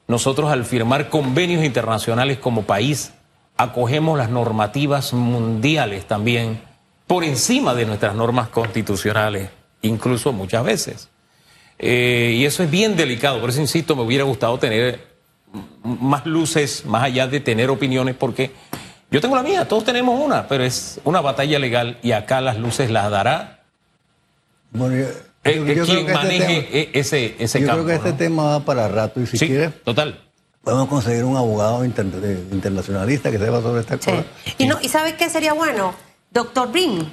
nosotros 0.07 0.51
al 0.51 0.65
firmar 0.65 1.09
convenios 1.09 1.63
internacionales 1.63 2.37
como 2.37 2.63
país, 2.63 3.13
acogemos 3.55 4.17
las 4.17 4.29
normativas 4.29 5.13
mundiales 5.13 6.05
también 6.05 6.61
por 7.07 7.23
encima 7.23 7.73
de 7.73 7.85
nuestras 7.85 8.15
normas 8.15 8.49
constitucionales, 8.49 9.49
incluso 9.81 10.33
muchas 10.33 10.63
veces. 10.63 11.09
Eh, 11.79 12.35
y 12.35 12.45
eso 12.45 12.63
es 12.63 12.71
bien 12.71 12.95
delicado, 12.95 13.39
por 13.39 13.49
eso 13.49 13.61
insisto, 13.61 13.95
me 13.95 14.03
hubiera 14.03 14.23
gustado 14.23 14.57
tener 14.59 15.07
más 15.83 16.25
luces, 16.25 16.85
más 16.85 17.03
allá 17.03 17.27
de 17.27 17.39
tener 17.39 17.69
opiniones, 17.69 18.15
porque 18.15 18.51
yo 19.11 19.21
tengo 19.21 19.35
la 19.35 19.43
mía, 19.43 19.67
todos 19.67 19.83
tenemos 19.85 20.19
una, 20.19 20.47
pero 20.47 20.63
es 20.63 20.99
una 21.03 21.21
batalla 21.21 21.59
legal 21.59 21.97
y 22.03 22.11
acá 22.11 22.41
las 22.41 22.57
luces 22.57 22.89
las 22.91 23.09
dará 23.09 23.63
Bueno, 24.71 24.95
yo, 24.97 25.03
eh, 25.03 25.55
yo- 25.55 25.65
eh, 25.65 25.75
yo 25.75 25.83
creo 25.83 25.85
quien 25.85 26.05
que 26.05 26.11
este 26.11 26.13
maneje 26.13 26.45
tema- 26.61 26.67
eh, 26.73 26.89
ese, 26.93 27.35
ese 27.39 27.61
yo 27.61 27.67
campo. 27.67 27.83
creo 27.83 27.87
que 27.87 27.95
este 27.95 28.11
¿no? 28.11 28.17
tema 28.17 28.43
va 28.43 28.59
para 28.65 28.87
rato 28.89 29.21
y 29.21 29.27
si 29.27 29.37
Sí, 29.37 29.47
quiere 29.47 29.69
total. 29.69 30.19
podemos 30.61 30.89
conseguir 30.89 31.23
un 31.23 31.37
abogado 31.37 31.85
inter- 31.85 32.05
eh, 32.21 32.43
internacionalista 32.51 33.31
que 33.31 33.37
sepa 33.39 33.61
sobre 33.61 33.79
esta 33.81 33.93
Sí. 33.97 34.11
cosa. 34.11 34.23
Y, 34.57 34.65
no, 34.67 34.77
¿Y 34.81 34.89
sabe 34.89 35.15
qué 35.15 35.29
sería 35.29 35.53
bueno? 35.53 35.93
Doctor 36.31 36.69
Brin, 36.71 37.09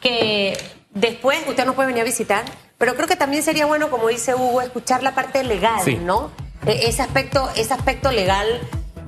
que 0.00 0.58
después 0.92 1.38
usted 1.48 1.64
nos 1.64 1.74
puede 1.74 1.86
venir 1.88 2.02
a 2.02 2.04
visitar, 2.04 2.44
pero 2.78 2.94
creo 2.94 3.08
que 3.08 3.16
también 3.16 3.42
sería 3.42 3.64
bueno, 3.64 3.88
como 3.90 4.08
dice 4.08 4.34
Hugo, 4.34 4.60
escuchar 4.60 5.02
la 5.02 5.14
parte 5.14 5.42
legal, 5.42 5.80
Sí. 5.84 5.96
¿no? 5.96 6.30
E- 6.66 6.88
Ese 6.88 7.00
aspecto, 7.02 7.48
ese 7.56 7.72
aspecto 7.72 8.12
legal, 8.12 8.46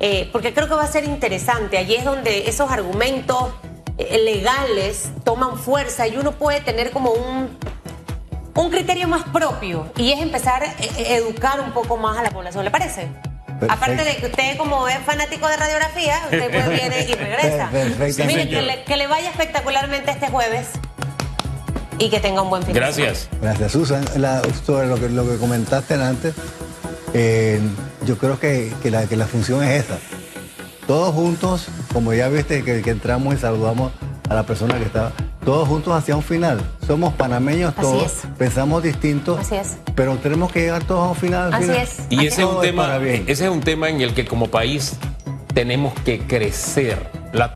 eh, 0.01 0.29
porque 0.33 0.55
creo 0.55 0.69
que 0.69 0.75
va 0.75 0.85
a 0.85 0.91
ser 0.93 1.05
interesante. 1.05 1.79
Allí 1.79 1.95
es 1.97 2.05
donde 2.05 2.49
esos 2.49 2.71
argumentos 2.71 3.53
eh, 3.99 4.19
legales 4.25 5.09
toman 5.25 5.59
fuerza 5.59 6.07
y 6.07 6.17
uno 6.17 6.33
puede 6.33 6.61
tener 6.61 6.91
como 6.91 7.11
un, 7.11 7.57
un 8.55 8.71
criterio 8.71 9.09
más 9.09 9.25
propio 9.25 9.91
y 9.97 10.13
es 10.13 10.21
empezar 10.21 10.63
a 10.63 10.67
eh, 10.73 11.17
educar 11.17 11.61
un 11.61 11.73
poco 11.73 11.97
más 11.97 12.17
a 12.19 12.23
la 12.23 12.31
población. 12.31 12.65
¿Le 12.65 12.71
parece? 12.71 13.09
Perfecto. 13.47 13.75
Aparte 13.75 14.05
de 14.05 14.17
que 14.19 14.27
usted 14.27 14.57
como 14.57 14.87
es 14.87 14.99
fanático 15.01 15.49
de 15.49 15.57
radiografía, 15.57 16.21
usted 16.25 16.49
pues 16.51 16.69
viene 16.81 17.01
y 17.09 17.15
regresa. 17.15 17.69
Perfectamente. 17.73 18.25
Mire, 18.27 18.49
que 18.49 18.63
le, 18.63 18.85
que 18.85 18.97
le 18.97 19.07
vaya 19.09 19.31
espectacularmente 19.31 20.13
este 20.13 20.29
jueves 20.29 20.69
y 21.99 22.09
que 22.09 22.21
tenga 22.21 22.43
un 22.43 22.51
buen 22.51 22.63
fin 22.63 22.73
de 22.75 22.79
Gracias. 22.79 23.29
Gracias, 23.43 23.73
Susan. 23.73 24.05
La- 24.17 24.43
sobre 24.65 24.87
lo 24.87 24.95
que, 25.01 25.09
lo 25.09 25.29
que 25.29 25.37
comentaste 25.39 25.95
antes, 25.95 26.35
eh, 27.15 27.61
yo 28.07 28.19
creo 28.19 28.39
que, 28.39 28.73
que 28.83 28.91
la, 28.91 29.07
que 29.07 29.17
la 29.17 29.27
función 29.27 29.63
es 29.65 29.85
esa. 29.85 29.99
Todos 30.87 31.15
juntos, 31.15 31.69
como 31.93 32.15
ya 32.15 32.29
viste 32.29 32.63
que, 32.65 32.81
que 32.83 32.91
entramos 32.91 33.35
y 33.35 33.39
saludamos 33.39 33.93
a 34.29 34.35
la 34.35 34.45
persona 34.45 34.79
que 34.79 34.85
estaba, 34.85 35.13
todos 35.45 35.69
juntos 35.69 35.95
hacia 35.95 36.17
un 36.17 36.23
final. 36.23 36.61
Somos 36.87 37.13
panameños 37.15 37.73
Así 37.77 37.81
todos, 37.83 38.05
es. 38.05 38.23
pensamos 38.39 38.83
distintos, 38.83 39.39
Así 39.41 39.57
es. 39.57 39.77
pero 39.95 40.17
tenemos 40.17 40.51
que 40.53 40.61
llegar 40.61 40.85
todos 40.85 41.07
a 41.07 41.11
un 41.11 41.17
final. 41.17 41.49
al 41.53 41.55
Así 41.55 41.65
final. 41.65 41.83
es. 41.83 41.99
Y 42.11 42.27
ese 42.27 42.43
es 42.43 42.49
un 42.49 42.61
tema, 42.61 42.97
ese 43.07 43.45
es 43.45 43.51
un 43.51 43.61
tema 43.61 43.89
en 43.91 44.01
el 44.01 44.15
que 44.15 44.25
como 44.25 44.49
país 44.49 44.95
tenemos 45.55 45.93
que 46.05 46.21
crecer. 46.21 47.11
La 47.33 47.55